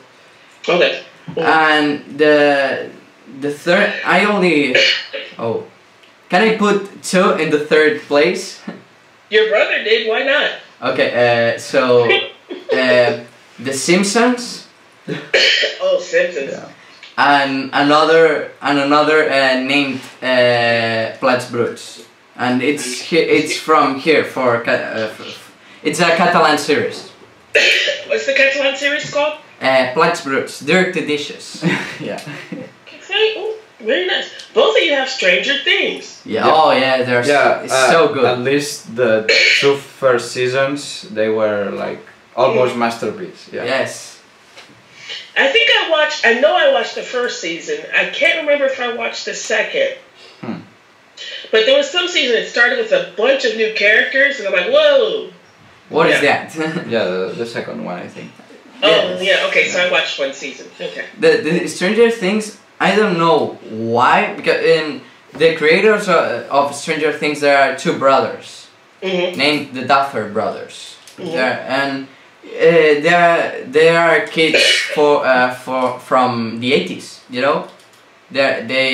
[0.68, 1.03] Okay.
[1.36, 2.88] And the
[3.40, 4.74] the third, I only.
[5.38, 5.64] Oh,
[6.28, 8.61] can I put two in the third place?
[9.30, 10.09] Your brother did.
[10.09, 10.51] Why not?
[10.93, 11.11] Okay,
[11.55, 12.05] uh, so
[12.72, 13.20] uh,
[13.64, 14.66] The Simpsons
[15.80, 16.50] Oh, Simpsons.
[16.52, 16.68] Yeah.
[17.18, 22.04] and another and another uh, named uh, Plats Bruts,
[22.36, 25.52] and it's it's from here for uh, f- f-
[25.82, 27.10] it's a Catalan series.
[28.08, 29.38] What's the Catalan series called?
[29.60, 31.62] Uh, Plats Bruts, Dirty Dishes.
[32.00, 32.20] yeah.
[32.86, 33.54] Okay.
[33.80, 34.30] Very nice.
[34.54, 36.22] Both of you have Stranger Things.
[36.24, 36.46] Yeah.
[36.46, 36.52] Yeah.
[36.54, 38.24] Oh yeah, they're Yeah, it's uh, so good.
[38.24, 39.26] At least the
[39.60, 42.00] two first seasons, they were like
[42.37, 43.49] almost masterpiece.
[43.53, 43.64] Yeah.
[43.64, 44.20] Yes.
[45.37, 46.26] I think I watched.
[46.26, 47.78] I know I watched the first season.
[47.95, 49.97] I can't remember if I watched the second.
[50.41, 50.61] Hmm.
[51.51, 54.55] But there was some season that started with a bunch of new characters, and I'm
[54.55, 55.30] like, whoa.
[55.89, 56.47] What is Yeah.
[56.49, 56.87] that?
[56.89, 58.30] Yeah, the, the second one, I think.
[58.83, 59.22] Oh Yes.
[59.22, 59.47] yeah.
[59.49, 60.66] Okay, so I watched one season.
[60.80, 61.07] Okay.
[61.18, 65.03] the, the Stranger Things, I don't know why, because in
[65.35, 66.16] the creators of,
[66.51, 68.68] of Stranger Things, there are two brothers
[69.03, 69.37] Mm-hmm.
[69.37, 70.97] named the Duffer brothers.
[71.16, 71.35] Mhm.
[71.35, 72.07] And
[72.45, 74.62] uh, they are they are kids
[74.95, 77.20] for uh, for from the eighties.
[77.30, 77.68] You know,
[78.30, 78.86] they they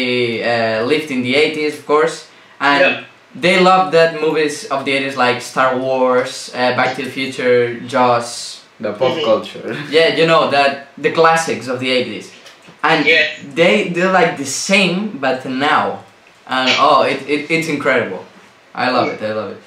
[0.43, 2.29] uh, lived in the eighties, of course,
[2.61, 3.05] and Yeah.
[3.35, 7.81] they love that movies of the eighties like Star Wars, uh, Back to the Future,
[7.87, 8.61] Jaws.
[8.81, 9.25] The pop Mhm.
[9.25, 9.75] culture.
[9.91, 12.31] Yeah, you know that the classics of the eighties,
[12.83, 13.27] and Yeah.
[13.55, 16.05] they they're like the same but now,
[16.47, 18.23] and oh, it, it it's incredible.
[18.75, 19.19] I love it.
[19.21, 19.63] I love it.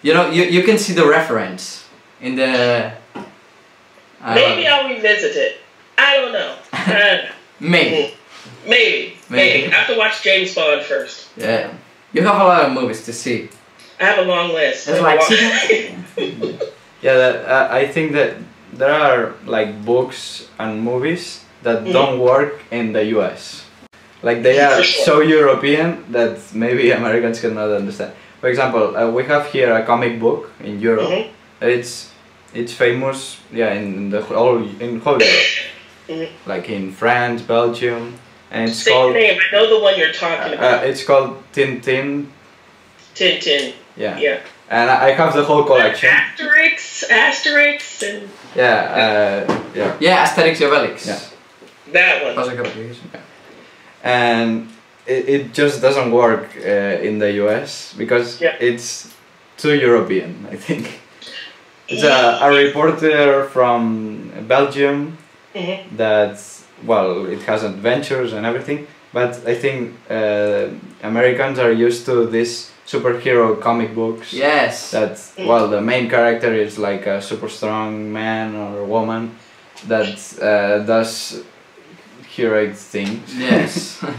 [0.00, 1.84] You know, you, you can see the reference
[2.22, 2.92] in the.
[4.26, 4.66] I Maybe.
[4.66, 5.60] I'll revisit it.
[5.96, 6.56] I don't know.
[6.72, 7.30] I don't know.
[7.60, 7.94] Maybe.
[7.94, 8.14] Maybe.
[8.66, 9.16] Maybe.
[9.30, 9.72] Maybe.
[9.72, 11.28] I have to watch James Bond first.
[11.36, 11.70] Yeah.
[12.12, 13.48] You have a lot of movies to see.
[14.00, 14.88] I have a long list.
[14.88, 16.58] It's I like, have a see long-
[17.06, 18.34] Yeah, that, uh, I think that
[18.72, 21.92] there are like books and movies that Mhm.
[21.92, 23.62] don't work in the US.
[24.22, 25.04] Like they are sure.
[25.04, 28.12] so European that maybe Americans cannot understand.
[28.40, 31.08] For example, uh, we have here a comic book in Europe.
[31.10, 31.30] Mhm.
[31.60, 32.10] It's
[32.54, 35.46] it's famous, yeah, in the whole in whole Europe,
[36.08, 36.28] Mhm.
[36.46, 38.14] like in France, Belgium,
[38.50, 39.38] and it's Say your called name.
[39.40, 40.84] I know the one you're talking uh, about.
[40.86, 42.26] it's called Tintin.
[43.14, 43.72] Tintin.
[43.96, 44.38] Yeah, Yeah.
[44.70, 46.10] and I I have the whole collection.
[46.10, 49.96] Asterix, Asterix, and Yeah, uh, yeah.
[50.00, 51.06] Yeah, Asterix and Obelix.
[51.06, 51.18] Yeah.
[51.92, 52.34] that one.
[52.34, 52.98] Was ik op deze.
[54.02, 54.68] and
[55.06, 58.54] it, it just doesn't work uh, in the US because Yeah.
[58.60, 59.06] it's
[59.56, 60.86] too European, I think.
[61.88, 65.16] It's a, a reporter from Belgium
[65.96, 66.38] that,
[66.84, 70.68] well, it has adventures and everything, but I think uh,
[71.02, 74.32] Americans are used to this superhero comic books.
[74.32, 74.90] Yes.
[74.90, 79.36] That's well, the main character is like a super strong man or woman
[79.88, 81.42] that uh, does
[82.28, 83.34] heroic things.
[83.36, 84.04] yes.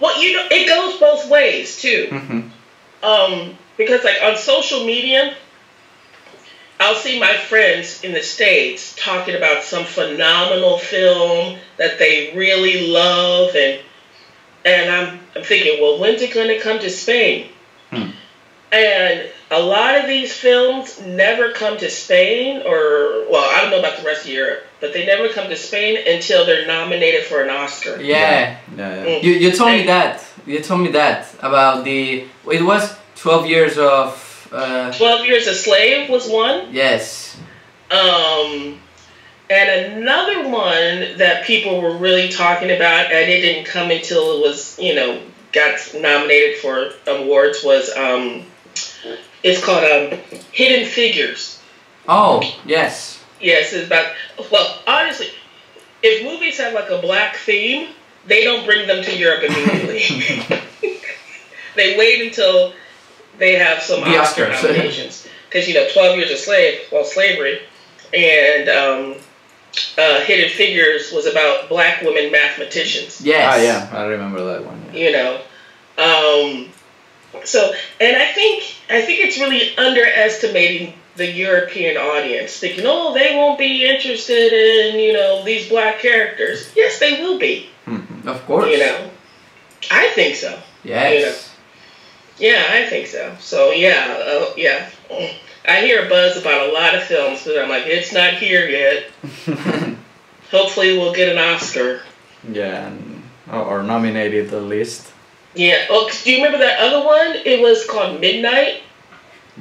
[0.00, 2.06] Well, you know, it goes both ways too.
[2.10, 2.48] Mhm.
[3.02, 5.34] Um, because like on social media,
[6.80, 12.90] I'll see my friends in the States talking about some phenomenal film that they really
[12.90, 13.80] love and
[14.64, 17.50] and I'm I'm thinking, well, when's it gonna come to Spain?
[17.90, 18.10] Hmm.
[18.72, 23.80] And a lot of these films never come to Spain or well, I don't know
[23.80, 27.42] about the rest of Europe, but they never come to Spain until they're nominated for
[27.42, 28.00] an Oscar.
[28.00, 28.58] Yeah.
[28.76, 29.16] Yeah, yeah.
[29.18, 30.24] You, you told me that.
[30.46, 32.26] You told me that about the.
[32.50, 34.29] It was 12 years of.
[34.52, 36.72] Uh, Twelve Years a Slave was one.
[36.72, 37.36] yes.
[37.90, 38.78] Um,
[39.50, 44.46] and another one that people were really talking about, and it didn't come until it
[44.46, 45.20] was, you know,
[45.52, 48.44] got nominated for awards was, um,
[49.42, 50.18] it's called um,
[50.52, 51.60] Hidden Figures.
[52.06, 53.22] Oh, yes.
[53.40, 54.12] Yes, it's about,
[54.52, 55.28] well, honestly,
[56.02, 57.88] if movies have like a black theme,
[58.26, 60.02] they don't bring them to Europe immediately.
[61.74, 62.72] they wait until
[63.40, 64.62] they have some The Oscar Oscars.
[64.62, 65.26] nominations.
[65.48, 67.58] Because, you know, 12 Years a Slave, well, slavery,
[68.14, 69.14] and um,
[69.98, 73.52] uh, Hidden Figures was about black women mathematicians, Yes.
[73.52, 74.80] Ah, yeah, I remember that one.
[74.92, 75.00] Yeah.
[75.00, 75.40] you know.
[75.98, 76.68] Um,
[77.44, 83.34] so, and I think I think it's really underestimating the European audience, thinking, oh, they
[83.36, 86.70] won't be interested in, you know, these black characters.
[86.76, 88.26] Yes, they will be, Mhm.
[88.26, 88.70] Of course.
[88.70, 89.10] you know.
[89.90, 90.58] I think so.
[90.84, 91.49] Yes.
[92.40, 93.36] Yeah, I think so.
[93.38, 94.88] So, yeah, uh, yeah.
[95.68, 98.66] I hear a buzz about a lot of films, but I'm like, it's not here
[98.68, 99.04] yet.
[100.50, 102.00] Hopefully, we'll get an Oscar.
[102.50, 103.22] yeah, and,
[103.52, 105.12] or, or nominated at least.
[105.54, 105.86] Yeah.
[105.90, 107.36] Oh, do you remember that other one?
[107.44, 108.82] It was called Midnight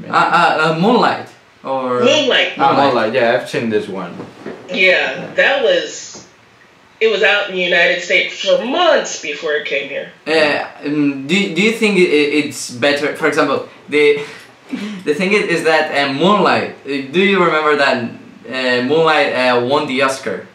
[0.08, 1.28] Uh, uh, uh, Moonlight.
[1.64, 2.00] Or.
[2.00, 2.54] Moonlight.
[2.58, 2.86] Ah, Moonlight.
[2.86, 4.16] Moonlight, yeah, I've seen this one.
[4.72, 6.09] Yeah, that was.
[7.02, 10.12] It was out in the United States for months before it came here.
[10.28, 13.16] Uh, um, do, do you think it's better?
[13.16, 14.22] For example, the
[15.06, 16.76] the thing is, is that uh, Moonlight.
[16.86, 20.46] uh, Do you remember that uh, Moonlight uh, won the Oscar,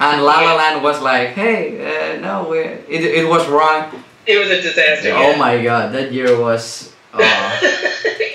[0.00, 4.02] and La La Land was like, hey, uh, no, it, it was wrong.
[4.26, 5.10] It was a disaster.
[5.12, 5.36] Oh yeah.
[5.36, 6.90] my God, that year was.
[7.14, 7.20] Uh,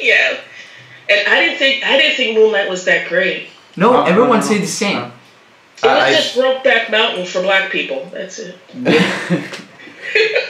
[0.02, 0.38] yeah.
[1.10, 3.50] And I didn't think I didn't think Moonlight was that great.
[3.76, 5.12] no, No, no, everyone no, said the same.
[5.84, 5.90] No.
[5.90, 8.10] It was I- just Brokeback Mountain for black people.
[8.14, 8.56] That's it.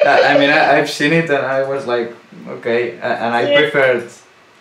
[0.06, 2.14] I I mean, I, I've seen it and I was like,
[2.48, 3.60] okay, a- and I Yeah.
[3.60, 4.10] preferred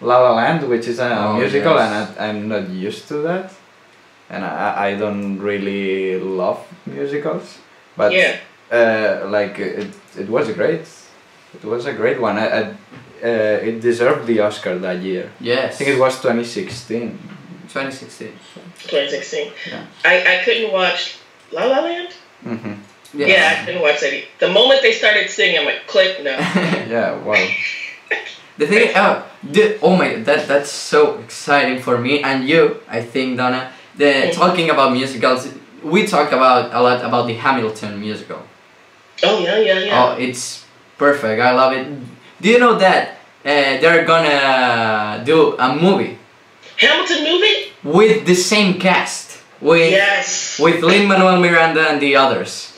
[0.00, 1.84] La La Land, which is a Oh, musical, yes.
[1.84, 3.52] and I, I'm not used to that,
[4.30, 7.58] and I, I don't really love musicals,
[7.96, 8.36] but Yeah.
[8.72, 9.88] uh, like it,
[10.18, 10.82] it was a great,
[11.54, 12.36] it was a great one.
[12.38, 12.62] I, I,
[13.22, 15.30] uh, it deserved the Oscar that year.
[15.40, 17.18] Yes, I think it was 2016.
[17.68, 18.32] 2016.
[18.80, 19.52] 2016.
[19.70, 19.86] Yeah.
[20.04, 21.18] I, I couldn't watch
[21.52, 22.12] La La Land.
[22.42, 22.72] hmm
[23.14, 23.58] Yeah.
[23.60, 24.24] I couldn't watch that.
[24.38, 26.30] The moment they started singing, I'm like, click, no.
[26.88, 27.34] Yeah, wow.
[28.58, 32.80] The thing, oh, the, oh my, that that's so exciting for me and you.
[32.88, 33.72] I think Dona.
[33.96, 35.48] The talking about musicals,
[35.82, 38.42] we talk about a lot about the Hamilton musical.
[39.22, 40.04] Oh yeah, yeah, yeah.
[40.04, 40.64] Oh, it's
[40.96, 41.40] perfect.
[41.40, 41.86] I love it.
[42.40, 46.17] Do you know that uh, they're gonna do a movie
[46.78, 47.72] Hamilton movie?
[47.84, 50.58] with the same cast with Yes.
[50.58, 52.72] with Lin Manuel Miranda and the others,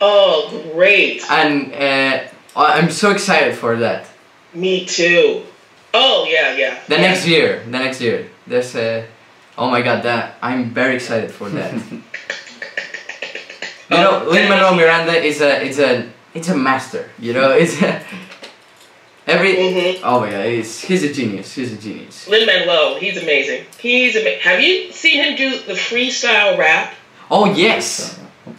[0.00, 1.22] Oh, great.
[1.30, 2.18] and uh,
[2.56, 4.06] I'm so excited for that.
[4.54, 5.42] Me too.
[5.94, 6.80] Oh yeah, yeah.
[6.88, 7.00] The yeah.
[7.08, 9.04] next year, the next year, there's a.
[9.56, 11.72] Oh my god, that I'm very excited for that.
[11.92, 12.00] you
[13.90, 17.10] know, Lin Manuel Miranda is a it's a it's a master.
[17.18, 18.00] You know, it's a,
[19.26, 19.54] every.
[19.54, 20.00] Mhm.
[20.02, 21.54] Oh my god, he's he's a genius.
[21.54, 22.28] He's a genius.
[22.28, 23.64] Lin Manuel, he's amazing.
[23.78, 26.94] He's ama- Have you seen him do the freestyle rap?
[27.30, 28.52] Oh yes, Oh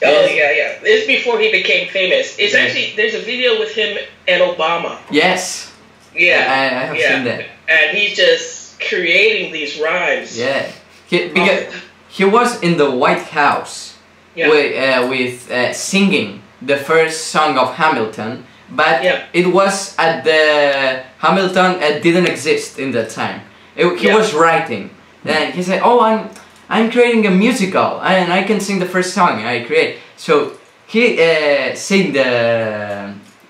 [0.00, 0.30] Yes.
[0.34, 0.78] yeah, yeah.
[0.82, 2.36] This is before he became famous.
[2.38, 2.60] It's Yeah.
[2.60, 3.98] actually there's a video with him
[4.28, 4.98] and Obama.
[5.10, 5.72] yes.
[6.14, 7.10] Yeah, I, I have yeah.
[7.14, 7.44] seen that.
[7.68, 10.36] and he's just creating these rhymes.
[10.38, 10.66] Yeah,
[11.06, 11.72] he, because
[12.08, 13.94] he was in the White House
[14.34, 14.48] Yeah.
[14.48, 19.22] with uh, with uh, singing the first song of Hamilton, but Yeah.
[19.32, 23.40] it was at the Hamilton uh, didn't exist in that time.
[23.76, 24.16] It- he Yeah.
[24.16, 24.90] was writing,
[25.24, 26.28] and he said, "Oh, I'm
[26.70, 30.52] I'm creating a musical, and I can sing the first song I create." So
[30.86, 32.28] he uh, sang the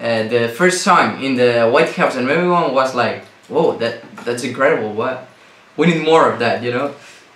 [0.00, 3.94] uh, the first song in the White House, and everyone was like, "Whoa, that
[4.24, 4.92] that's incredible!
[4.92, 5.26] What?
[5.76, 6.90] We need more of that, you know?"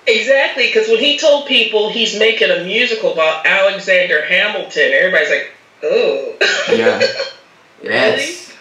[0.06, 5.48] Exactly, because when he told people he's making a musical about Alexander Hamilton, everybody's like,
[5.84, 6.34] "Oh,
[6.70, 7.00] Yeah.
[7.82, 7.92] Really?
[7.92, 8.52] Yes.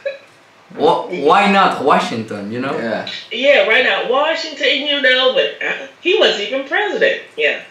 [0.76, 2.52] Wh- why not Washington?
[2.52, 2.78] You know.
[2.78, 3.10] Yeah.
[3.32, 7.22] Yeah, right now Washington, you know, but uh, he wasn't even president.
[7.38, 7.62] Yeah.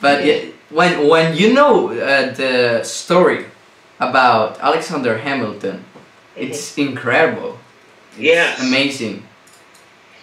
[0.00, 0.40] But yeah,
[0.70, 3.46] when when you know uh, the story
[4.00, 5.84] about Alexander Hamilton,
[6.36, 7.58] it's incredible.
[8.18, 8.54] Yeah.
[8.60, 9.24] Amazing.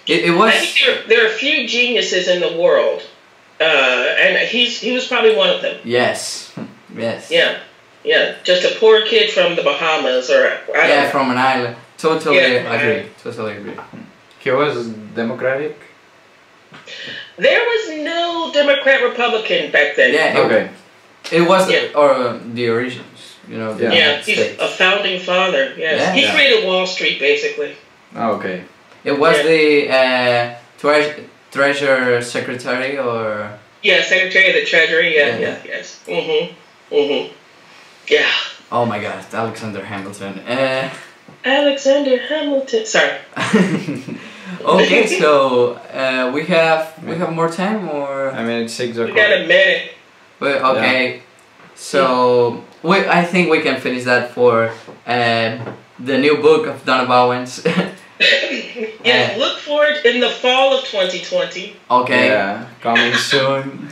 [0.07, 0.51] It, it was.
[0.53, 3.01] I was think there, there are a few geniuses in the world,
[3.61, 5.79] uh, and he's he was probably one of them.
[5.83, 6.51] yes,
[6.95, 7.29] yes.
[7.31, 7.59] Yeah,
[8.03, 8.35] yeah.
[8.43, 11.09] Just a poor kid from the Bahamas, or I don't Yeah, know.
[11.09, 11.75] from an island.
[11.97, 13.09] Totally Yeah, agree.
[13.23, 13.73] Totally agree.
[14.39, 15.75] He was democratic.
[17.37, 20.13] There was no Democrat Republican back then.
[20.13, 20.69] Yeah, Okay.
[21.31, 21.87] it was Yeah.
[21.95, 23.35] or uh, the origins.
[23.49, 23.73] You know.
[23.73, 23.91] The Yeah.
[23.93, 24.61] Yeah, United he's States.
[24.61, 25.73] a founding father.
[25.77, 26.13] Yes, Yeah.
[26.13, 26.33] he Yeah.
[26.33, 27.75] created Wall Street basically.
[28.15, 28.61] Oh, okay.
[29.03, 29.43] It was Yeah.
[29.43, 33.49] the uh, tre- treasure secretary or
[33.81, 35.15] Yeah, Secretary of the Treasury.
[35.15, 35.39] Yeah, Yeah.
[35.39, 35.99] yeah, yes.
[36.07, 36.49] Mhm,
[36.91, 37.29] mhm.
[38.09, 38.31] Yeah,
[38.71, 40.39] oh my God, Alexander Hamilton.
[40.39, 40.89] Uh,
[41.45, 42.85] Alexander Hamilton.
[42.85, 43.17] Sorry.
[44.61, 49.03] okay, so uh, we have we have more time or I mean, it's six We
[49.03, 49.17] o'clock.
[49.17, 49.91] got a minute.
[50.39, 51.21] Wait, okay.
[51.75, 54.71] So we I think we can finish that for
[55.05, 55.57] uh,
[55.99, 57.65] the new book of Dona Bowens.
[59.05, 61.75] yeah, look for it in the fall of 2020.
[61.89, 62.27] okay.
[62.27, 63.89] Yeah, coming soon.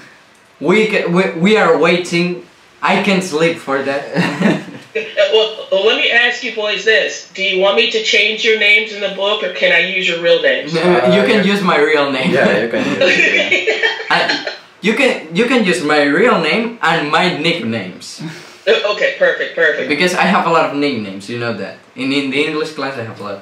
[0.60, 2.46] We, ca- we we are waiting.
[2.82, 4.64] I can sleep for that.
[4.98, 8.44] Uh, Well, well, let me ask you boys this: Do you want me to change
[8.44, 10.74] your names in the book, or can I use your real names?
[10.74, 12.32] you uh, can use my real name.
[12.34, 14.08] yeah, you can use it.
[14.10, 18.22] I- you can you can use my real name and my nicknames
[18.68, 19.90] uh, okay, perfect, perfect.
[19.90, 21.30] because I have a lot of nicknames.
[21.30, 23.40] You know that in in the English class I have a lot.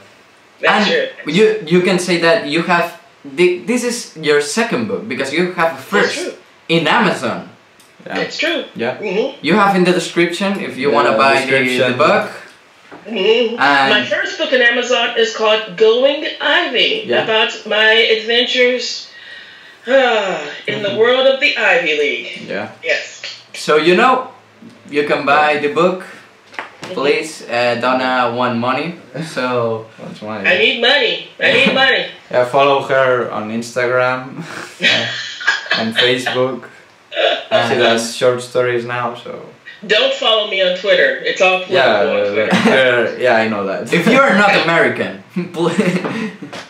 [0.61, 1.33] That's and true.
[1.33, 5.51] you you can say that you have the, this is your second book because you
[5.53, 6.37] have a first
[6.69, 7.49] in Amazon.
[8.05, 8.19] Yeah.
[8.19, 8.65] It's true.
[8.75, 8.97] Yeah.
[8.97, 11.97] hmm You have in the description if you The want to buy the, the description.
[11.97, 12.25] book.
[13.05, 17.23] hmm my first book on Amazon is called Going Ivy, Yeah.
[17.25, 19.09] about my adventures
[19.87, 20.41] ah,
[20.71, 22.29] in the world of the Ivy League.
[22.49, 22.71] Yeah.
[22.83, 23.21] Yes.
[23.53, 24.29] So you know,
[24.89, 26.05] you can buy the book.
[26.93, 30.45] Please, uh, Dona want money, so That's why.
[30.45, 31.33] I need money.
[31.41, 32.13] I need money.
[32.29, 34.45] Yeah, follow her on Instagram
[34.85, 36.69] uh, and Facebook.
[37.15, 39.31] She uh, does short stories now, so
[39.87, 41.17] Don't follow me on Twitter.
[41.23, 42.55] It's all political yeah, on uh, Twitter.
[42.69, 43.93] her- yeah, I know that.
[43.93, 45.79] if you're not American, please-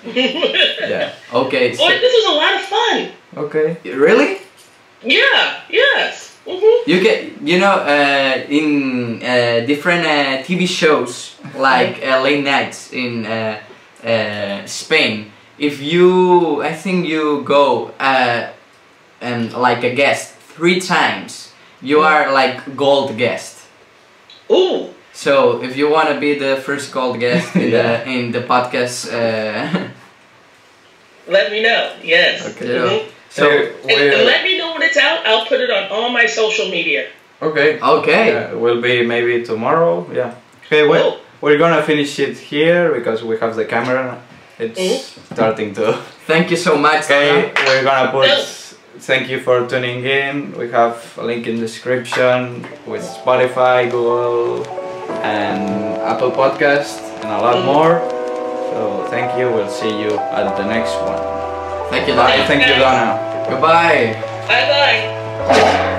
[0.13, 1.13] yeah.
[1.33, 1.73] okay.
[1.73, 3.11] So, Boy, this was a lot of fun.
[3.45, 3.77] Okay.
[3.95, 4.37] really?
[5.03, 5.61] Yeah.
[5.69, 6.37] Yes.
[6.45, 12.43] hmm You get, you know, uh, in uh, different uh, TV shows like uh, late
[12.43, 13.59] nights in uh,
[14.03, 15.31] uh, Spain.
[15.57, 18.49] If you, I think you go uh,
[19.21, 21.51] and like a guest three times,
[21.81, 23.67] you are like gold guest.
[24.49, 24.89] Oh.
[25.13, 28.03] So if you want to be the first gold guest in Yeah.
[28.03, 29.89] the in the podcast, uh,
[31.27, 31.93] Let me know.
[32.03, 32.45] Yes.
[32.49, 32.67] Okay.
[32.73, 32.85] Yeah.
[32.89, 33.05] Mhm.
[33.29, 35.25] so And, and let me know when it's out.
[35.25, 37.07] I'll put it on all my social media.
[37.41, 37.79] okay.
[37.81, 38.27] okay.
[38.33, 40.05] Yeah, it will be maybe tomorrow.
[40.13, 40.33] Yeah.
[40.65, 41.19] Okay, Well, Oh.
[41.41, 44.21] we're gonna finish it here because we have the camera.
[44.59, 45.33] It's Mhm.
[45.33, 45.93] starting to.
[46.27, 47.03] Thank you so much.
[47.05, 47.67] Okay, Dona.
[47.67, 48.29] we're gonna put.
[48.95, 49.01] No.
[49.01, 50.57] Thank you for tuning in.
[50.57, 54.65] We have a link in description with Spotify, Google,
[55.23, 57.99] and Apple Podcast, and a lot more.
[58.71, 59.49] So thank you.
[59.49, 61.89] We'll see you at the next one.
[61.89, 62.45] Thank you, Bye.
[62.47, 63.47] Thank you, Dona.
[63.49, 64.13] Goodbye.
[64.47, 64.67] Bye
[65.47, 65.91] bye.